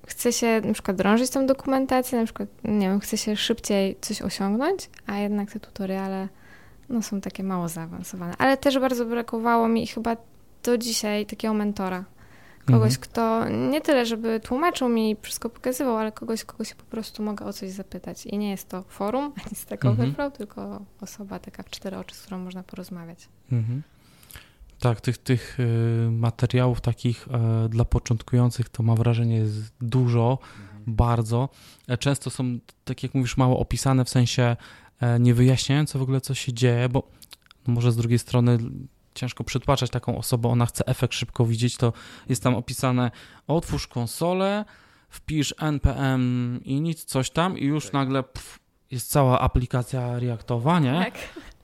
[0.07, 4.21] chce się na przykład drążyć tą dokumentację, na przykład, nie wiem, chce się szybciej coś
[4.21, 6.27] osiągnąć, a jednak te tutoriale
[6.89, 8.33] no, są takie mało zaawansowane.
[8.37, 10.17] Ale też bardzo brakowało mi chyba
[10.63, 12.03] do dzisiaj takiego mentora.
[12.65, 13.01] Kogoś, mhm.
[13.01, 17.23] kto nie tyle, żeby tłumaczył mi i wszystko pokazywał, ale kogoś, kogo się po prostu
[17.23, 18.25] mogę o coś zapytać.
[18.25, 19.93] I nie jest to forum, ani Stack mhm.
[19.93, 23.29] Overflow, tylko osoba taka w cztery oczy, z którą można porozmawiać.
[23.51, 23.83] Mhm.
[24.79, 27.27] Tak, tych, tych y, materiałów takich
[27.65, 30.95] y, dla początkujących to mam wrażenie jest dużo, mhm.
[30.95, 31.49] bardzo.
[31.87, 34.55] E, często są, tak jak mówisz, mało opisane, w sensie
[35.01, 37.07] E, nie wyjaśniając w ogóle, co się dzieje, bo
[37.67, 38.57] no może z drugiej strony
[39.15, 41.93] ciężko przytłaczać taką osobę, ona chce efekt szybko widzieć, to
[42.29, 43.11] jest tam opisane
[43.47, 44.65] otwórz konsolę,
[45.09, 47.93] wpisz npm i nic, coś tam i już tak.
[47.93, 48.59] nagle pff,
[48.91, 50.93] jest cała aplikacja reaktowa, nie?
[51.05, 51.13] Tak.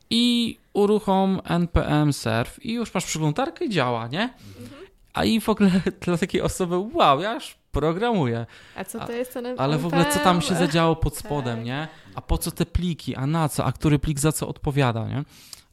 [0.10, 4.22] I uruchom npm serve i już masz przeglądarkę i działa, nie?
[4.22, 4.88] Mhm.
[5.14, 5.72] A i w ogóle
[6.02, 8.45] dla takiej osoby, wow, ja już programuję.
[8.76, 11.66] A co to jest ten Ale w ogóle co tam się zadziało pod spodem, tak.
[11.66, 11.88] nie?
[12.16, 15.24] A po co te pliki, a na co, a który plik za co odpowiada, nie?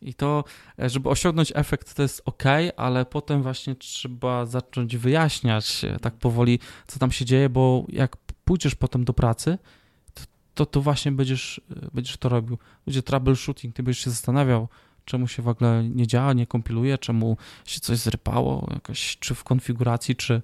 [0.05, 0.45] I to,
[0.79, 2.43] e, żeby osiągnąć efekt, to jest ok,
[2.77, 8.17] ale potem właśnie trzeba zacząć wyjaśniać e, tak powoli, co tam się dzieje, bo jak
[8.45, 9.59] pójdziesz potem do pracy,
[10.55, 12.59] to, to właśnie będziesz, e, będziesz to robił.
[12.87, 14.69] Będzie troubleshooting, ty będziesz się zastanawiał,
[15.05, 19.45] czemu się w ogóle nie działa, nie kompiluje, czemu się coś zrypało, jakoś, czy w
[19.45, 20.43] konfiguracji, czy,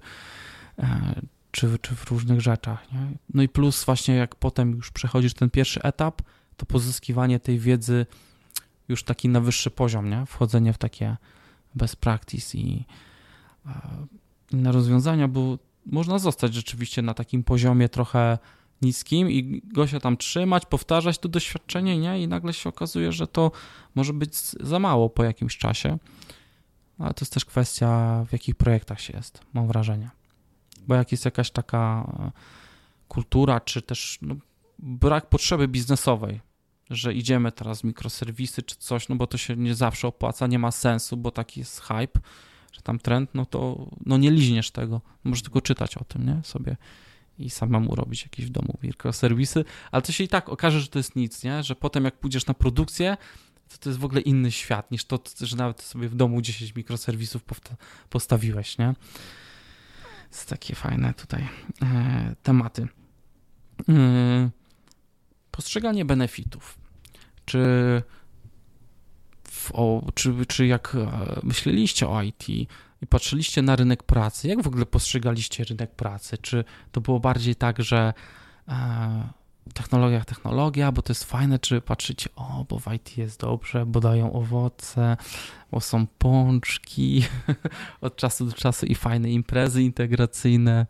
[1.51, 2.91] czy, czy w różnych rzeczach.
[2.91, 2.99] Nie?
[3.33, 6.21] No i plus właśnie jak potem już przechodzisz ten pierwszy etap,
[6.57, 8.05] to pozyskiwanie tej wiedzy
[8.91, 10.25] już taki na wyższy poziom, nie?
[10.25, 11.17] wchodzenie w takie
[11.75, 12.85] best practice i
[14.51, 18.37] inne rozwiązania, bo można zostać rzeczywiście na takim poziomie trochę
[18.81, 22.23] niskim i go się tam trzymać, powtarzać to doświadczenie, nie?
[22.23, 23.51] I nagle się okazuje, że to
[23.95, 25.97] może być za mało po jakimś czasie.
[26.99, 30.09] ale to jest też kwestia, w jakich projektach się jest, mam wrażenie.
[30.87, 32.31] Bo jak jest jakaś taka e,
[33.07, 34.35] kultura, czy też no,
[34.79, 36.39] brak potrzeby biznesowej,
[36.91, 40.59] że idziemy teraz w mikroserwisy czy coś, no bo to się nie zawsze opłaca, nie
[40.59, 42.19] ma sensu, bo taki jest hype,
[42.71, 45.01] że tam trend, no to no nie liźniesz tego.
[45.23, 46.41] Możesz tylko czytać o tym, nie?
[46.43, 46.77] Sobie
[47.39, 50.99] i samemu robić jakieś w domu mikroserwisy, ale to się i tak okaże, że to
[50.99, 51.63] jest nic, nie?
[51.63, 53.17] Że potem jak pójdziesz na produkcję,
[53.69, 56.75] to to jest w ogóle inny świat niż to, że nawet sobie w domu 10
[56.75, 57.43] mikroserwisów
[58.09, 58.93] postawiłeś, nie?
[60.31, 61.47] Jest takie fajne tutaj
[61.81, 62.87] e, tematy.
[63.89, 64.49] E,
[65.51, 66.80] postrzeganie benefitów.
[67.51, 68.03] Czy,
[69.43, 72.67] w, o, czy, czy jak e, myśleliście o IT i
[73.09, 76.37] patrzyliście na rynek pracy, jak w ogóle postrzegaliście rynek pracy?
[76.37, 78.13] Czy to było bardziej tak, że
[78.67, 78.73] e,
[79.73, 83.99] technologia, technologia, bo to jest fajne, czy patrzycie, o, bo w IT jest dobrze, bo
[83.99, 85.17] dają owoce,
[85.71, 87.25] bo są pączki
[88.01, 90.85] od czasu do czasu i fajne imprezy integracyjne.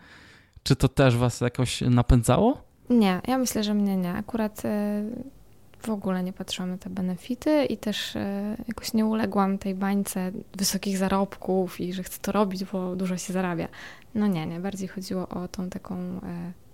[0.64, 2.64] Czy to też was jakoś napędzało?
[2.90, 4.14] Nie, ja myślę, że mnie nie.
[4.14, 5.41] Akurat y,
[5.82, 8.20] w ogóle nie patrzyłam na te benefity i też y,
[8.68, 13.34] jakoś nie uległam tej bańce wysokich zarobków i że chcę to robić, bo dużo się
[13.34, 13.68] zarabia.
[14.16, 14.60] No nie, nie.
[14.60, 16.20] Bardziej chodziło o tą taką y,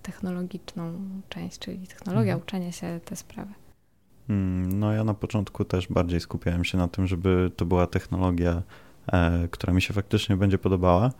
[0.03, 0.93] technologiczną
[1.29, 2.43] część, czyli technologia, mhm.
[2.43, 3.53] uczenie się te sprawy.
[4.27, 8.61] Hmm, no ja na początku też bardziej skupiałem się na tym, żeby to była technologia,
[9.07, 11.11] e, która mi się faktycznie będzie podobała.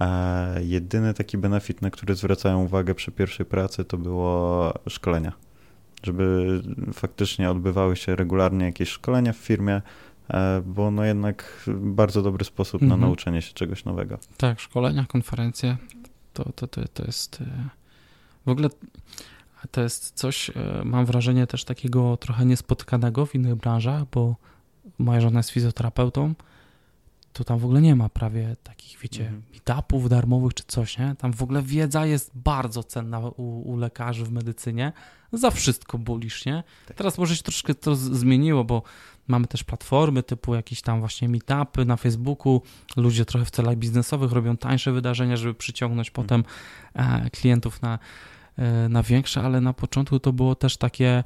[0.00, 5.47] E, jedyny taki benefit, na który zwracają uwagę przy pierwszej pracy, to było szkolenia.
[6.02, 9.82] Żeby faktycznie odbywały się regularnie jakieś szkolenia w firmie,
[10.28, 13.00] e, bo no jednak bardzo dobry sposób mhm.
[13.00, 14.18] na nauczenie się czegoś nowego.
[14.36, 15.76] Tak, szkolenia, konferencje
[16.32, 17.68] to, to, to, to jest e,
[18.46, 18.68] w ogóle
[19.70, 20.50] to jest coś,
[20.84, 24.36] mam wrażenie też takiego trochę niespotykanego w innych branżach, bo
[24.98, 26.34] moja żona jest fizjoterapeutą
[27.38, 29.42] to tam w ogóle nie ma prawie takich, wiecie, mhm.
[29.52, 31.14] meetupów darmowych czy coś, nie?
[31.18, 34.92] Tam w ogóle wiedza jest bardzo cenna u, u lekarzy w medycynie.
[35.32, 36.62] Za wszystko bulisz, nie?
[36.86, 36.96] Tak.
[36.96, 38.82] Teraz może się troszkę to zmieniło, bo
[39.28, 42.62] mamy też platformy typu jakieś tam właśnie meetupy na Facebooku.
[42.96, 46.24] Ludzie trochę w celach biznesowych robią tańsze wydarzenia, żeby przyciągnąć mhm.
[46.24, 46.44] potem
[46.94, 47.98] e, klientów na,
[48.58, 51.24] e, na większe, ale na początku to było też takie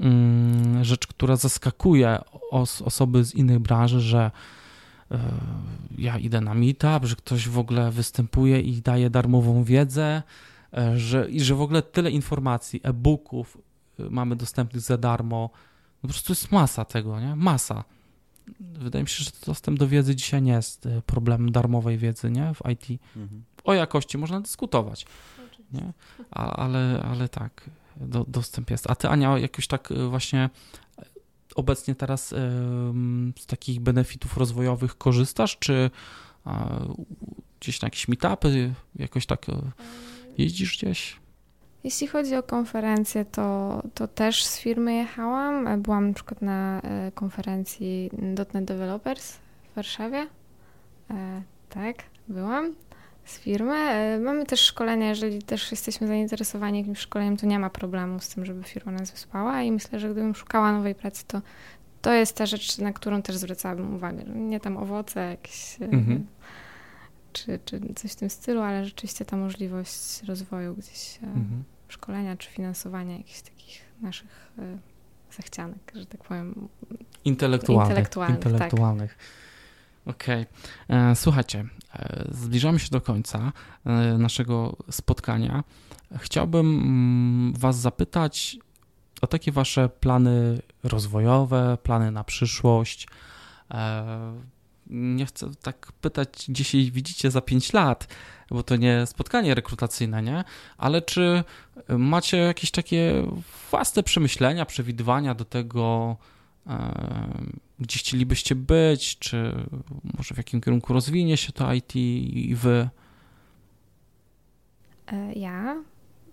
[0.00, 2.18] mm, rzecz, która zaskakuje
[2.50, 4.30] os osoby z innych branży, że
[5.10, 5.18] E,
[5.98, 10.22] ja idę na meetup, że ktoś w ogóle występuje i daje darmową wiedzę,
[10.96, 13.58] że, i że w ogóle tyle informacji, e-booków
[13.98, 15.50] e, mamy dostępnych za darmo.
[16.02, 17.36] No po prostu jest masa tego, nie?
[17.36, 17.84] Masa.
[18.60, 22.54] Wydaje mi się, że dostęp do wiedzy dzisiaj nie jest problemem darmowej wiedzy, nie?
[22.54, 23.00] W IT.
[23.16, 23.44] Mhm.
[23.64, 25.06] O jakości można dyskutować,
[25.72, 25.92] nie?
[26.30, 28.90] A, ale, ale tak, do, dostęp jest.
[28.90, 30.50] A ty, Ania, jakoś tak właśnie
[31.54, 32.28] obecnie teraz
[33.38, 35.90] z takich benefitów rozwojowych korzystasz, czy
[37.60, 39.52] gdzieś na jakieś meetupy, jakoś tak e,
[40.42, 41.20] jeździsz gdzieś?
[41.84, 45.82] Jeśli chodzi o konferencje, to, to też z firmy jechałam.
[45.82, 48.10] Byłam na przykład na e, konferencji
[48.54, 49.32] .NET Developers
[49.72, 50.26] w Warszawie.
[51.10, 51.96] E, tak,
[52.28, 52.74] byłam
[53.24, 53.74] z firmy.
[53.74, 58.28] E, mamy też szkolenia, jeżeli też jesteśmy zainteresowani jakimś szkoleniem, to nie ma problemu z
[58.28, 61.40] tym, żeby firma nas wysłała i myślę, że gdybym szukała nowej pracy, to
[62.02, 64.24] to jest ta rzecz, na którą też zwracałabym uwagę.
[64.24, 66.26] Nie tam owoce jakieś mhm.
[67.32, 71.64] Czy, czy coś w tym stylu, ale rzeczywiście ta możliwość rozwoju gdzieś e, mhm.
[71.88, 74.50] szkolenia czy finansowania jakichś takich naszych
[75.36, 76.68] zachcianek, że tak powiem.
[77.24, 77.88] Intelektualnych.
[77.88, 78.38] Intelektualnych.
[78.38, 78.52] Tak.
[78.52, 79.16] intelektualnych.
[79.16, 80.14] Tak.
[80.14, 80.46] Okej.
[80.86, 81.10] Okay.
[81.10, 81.64] E, słuchajcie,
[81.94, 83.52] e, zbliżamy się do końca
[83.84, 85.64] e, naszego spotkania.
[86.18, 88.58] Chciałbym mm, Was zapytać
[89.20, 93.08] o takie Wasze plany rozwojowe, plany na przyszłość.
[94.90, 98.14] Nie chcę tak pytać, gdzie się widzicie za 5 lat,
[98.50, 100.44] bo to nie spotkanie rekrutacyjne, nie?
[100.78, 101.44] Ale czy
[101.88, 103.26] macie jakieś takie
[103.70, 106.16] własne przemyślenia, przewidywania do tego,
[107.80, 109.54] gdzie chcielibyście być, czy
[110.18, 112.88] może w jakim kierunku rozwinie się to IT i wy?
[115.12, 115.76] E, ja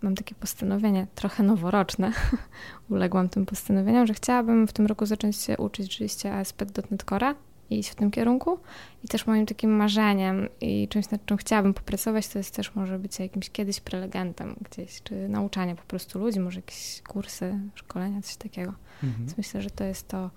[0.02, 2.12] mam takie postanowienie trochę noworoczne.
[2.90, 7.36] Uległam tym postanowieniom, że chciałabym w tym roku zacząć się uczyć rzeczywiście ASP.NET Core i
[7.70, 8.60] iść w tym kierunku.
[9.04, 13.00] I też moim takim marzeniem i czymś, nad czym chciałabym popracować, to jest też może
[13.00, 18.36] być jakimś kiedyś prelegentem gdzieś, czy nauczanie po prostu ludzi, może jakieś kursy, szkolenia, coś
[18.36, 18.74] takiego.
[19.04, 19.20] Mhm.
[19.20, 20.30] Więc myślę, że to jest to,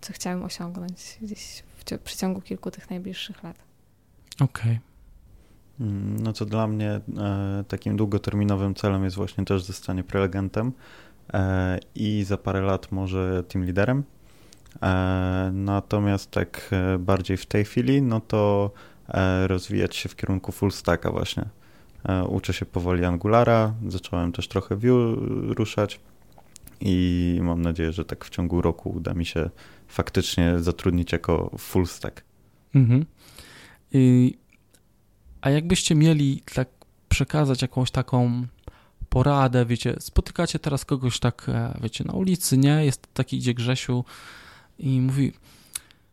[0.00, 3.56] co chciałbym osiągnąć gdzieś w przeciągu kilku tych najbliższych lat.
[4.40, 4.72] Okej.
[4.72, 4.78] Okay.
[5.80, 10.72] Mm, no co dla mnie e, takim długoterminowym celem jest właśnie też zostanie prelegentem
[11.32, 14.04] e, i za parę lat może team liderem.
[15.52, 18.70] Natomiast tak bardziej w tej chwili, no to
[19.46, 21.44] rozwijać się w kierunku full stacka właśnie.
[22.28, 25.16] Uczę się powoli Angulara, zacząłem też trochę Vue
[25.54, 26.00] ruszać
[26.80, 29.50] i mam nadzieję, że tak w ciągu roku uda mi się
[29.88, 32.24] faktycznie zatrudnić jako full stack.
[32.74, 33.06] Mhm.
[33.92, 34.34] I,
[35.40, 36.68] a jakbyście mieli tak
[37.08, 38.46] przekazać jakąś taką
[39.08, 42.84] poradę, wiecie, spotykacie teraz kogoś tak, e, wiecie, na ulicy, nie?
[42.84, 44.04] Jest taki, idzie Grzesiu
[44.78, 45.32] i mówi,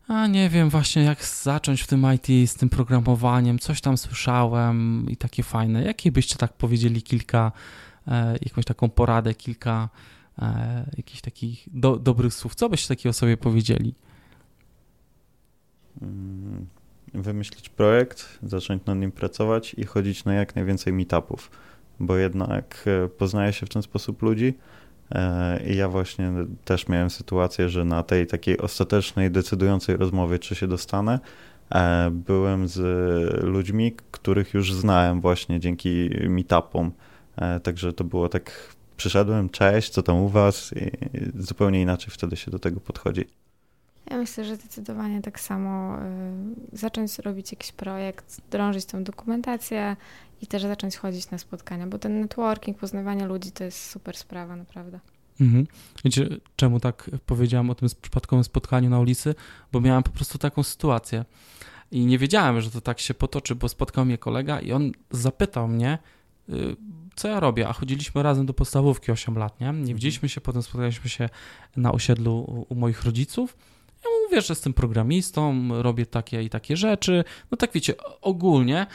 [0.07, 5.05] a nie wiem właśnie jak zacząć w tym IT z tym programowaniem, coś tam słyszałem
[5.09, 5.83] i takie fajne.
[5.83, 7.51] Jakie byście tak powiedzieli kilka,
[8.07, 9.89] e, jakąś taką poradę, kilka
[10.39, 12.55] e, jakichś takich do, dobrych słów?
[12.55, 13.95] Co byście takiego sobie powiedzieli?
[16.01, 16.67] Mm,
[17.13, 21.51] wymyślić projekt, zacząć nad nim pracować i chodzić na jak najwięcej meetupów,
[21.99, 24.53] bo jednak e, poznaje się w ten sposób ludzi.
[25.13, 26.31] E, I ja właśnie
[26.65, 31.19] też miałem sytuację, że na tej takiej ostatecznej, decydującej rozmowie, czy się dostanę,
[31.71, 32.79] e, byłem z
[33.43, 36.91] ludźmi, których już znałem właśnie dzięki meetupom.
[37.63, 40.73] Także to było tak, przyszedłem, cześć, co tam u was?
[40.73, 40.91] I
[41.43, 43.25] zupełnie inaczej wtedy się do tego podchodzi.
[44.11, 45.97] Ja myślę, że zdecydowanie tak samo
[46.73, 49.95] zacząć robić jakiś projekt, drążyć tą dokumentację
[50.43, 54.55] i też zacząć chodzić na spotkania, bo ten networking, poznawanie ludzi to jest super sprawa,
[54.55, 54.99] naprawdę.
[55.41, 55.67] Mhm.
[56.05, 59.35] Wiecie, czemu tak powiedziałam o tym przypadkowym spotkaniu na ulicy?
[59.71, 61.25] Bo miałem po prostu taką sytuację
[61.91, 65.67] i nie wiedziałem, że to tak się potoczy, bo spotkał mnie kolega i on zapytał
[65.67, 65.97] mnie,
[66.49, 66.75] y,
[67.15, 69.65] co ja robię, a chodziliśmy razem do podstawówki 8 lat, nie?
[69.65, 69.95] Nie mhm.
[69.95, 71.29] widzieliśmy się, potem spotkaliśmy się
[71.75, 73.57] na osiedlu u moich rodziców
[74.03, 77.23] ja mówię, że jestem programistą, robię takie i takie rzeczy.
[77.51, 78.87] No tak wiecie, ogólnie.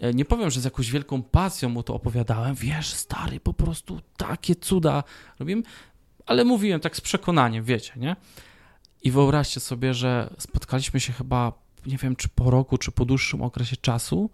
[0.00, 2.54] E, nie powiem, że z jakąś wielką pasją mu to opowiadałem.
[2.54, 5.04] Wiesz, stary, po prostu takie cuda
[5.38, 5.62] robimy,
[6.26, 8.16] ale mówiłem tak z przekonaniem, wiecie, nie?
[9.02, 11.52] I wyobraźcie sobie, że spotkaliśmy się chyba,
[11.86, 14.30] nie wiem, czy po roku, czy po dłuższym okresie czasu,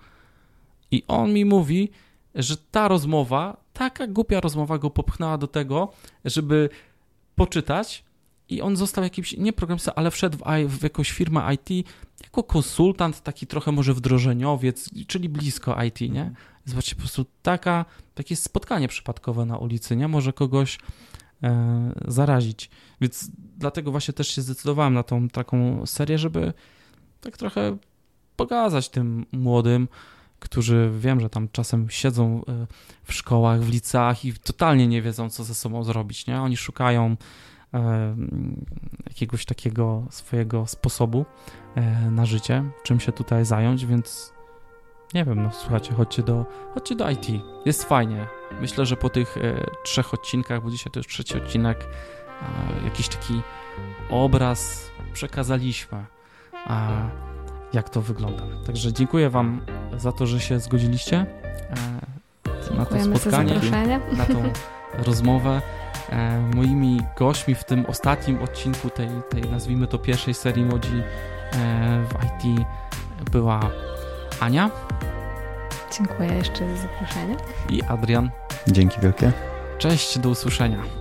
[0.90, 1.90] i on mi mówi,
[2.34, 5.92] że ta rozmowa, taka głupia rozmowa go popchnęła do tego,
[6.24, 6.70] żeby
[7.34, 8.04] poczytać
[8.48, 11.88] i on został jakimś, nie programistą, ale wszedł w, w jakąś firmę IT
[12.24, 16.06] jako konsultant, taki trochę może wdrożeniowiec, czyli blisko IT, nie?
[16.06, 16.34] Mhm.
[16.64, 17.84] Zobaczcie, po prostu taka,
[18.14, 20.08] takie spotkanie przypadkowe na ulicy, nie?
[20.08, 20.78] Może kogoś
[21.42, 22.70] e, zarazić.
[23.00, 26.52] Więc dlatego właśnie też się zdecydowałem na tą taką serię, żeby
[27.20, 27.76] tak trochę
[28.36, 29.88] pokazać tym młodym,
[30.38, 32.66] którzy wiem, że tam czasem siedzą e,
[33.04, 36.42] w szkołach, w liceach i totalnie nie wiedzą, co ze sobą zrobić, nie?
[36.42, 37.16] Oni szukają
[39.06, 41.24] jakiegoś takiego swojego sposobu
[41.74, 44.32] e, na życie, czym się tutaj zająć, więc
[45.14, 47.26] nie wiem, no słuchajcie, chodźcie do, chodźcie do IT.
[47.66, 48.26] Jest fajnie.
[48.60, 51.88] Myślę, że po tych e, trzech odcinkach, bo dzisiaj to już trzeci odcinek,
[52.84, 53.42] jakiś taki
[54.10, 56.04] obraz przekazaliśmy,
[57.72, 58.42] jak to wygląda.
[58.66, 59.60] Także dziękuję Wam
[59.96, 61.26] za to, że się zgodziliście
[62.76, 63.60] na to spotkanie,
[64.16, 64.42] na tą
[65.06, 65.62] rozmowę.
[66.10, 71.02] E, moimi gośćmi w tym ostatnim odcinku tej, tej nazwijmy to pierwszej serii Młodzi
[71.52, 72.66] e, w IT
[73.32, 73.60] była
[74.40, 74.70] Ania.
[75.98, 77.36] Dziękuję jeszcze za zaproszenie.
[77.70, 78.30] I Adrian.
[78.66, 79.32] Dzięki wielkie.
[79.78, 80.97] Cześć, do usłyszenia.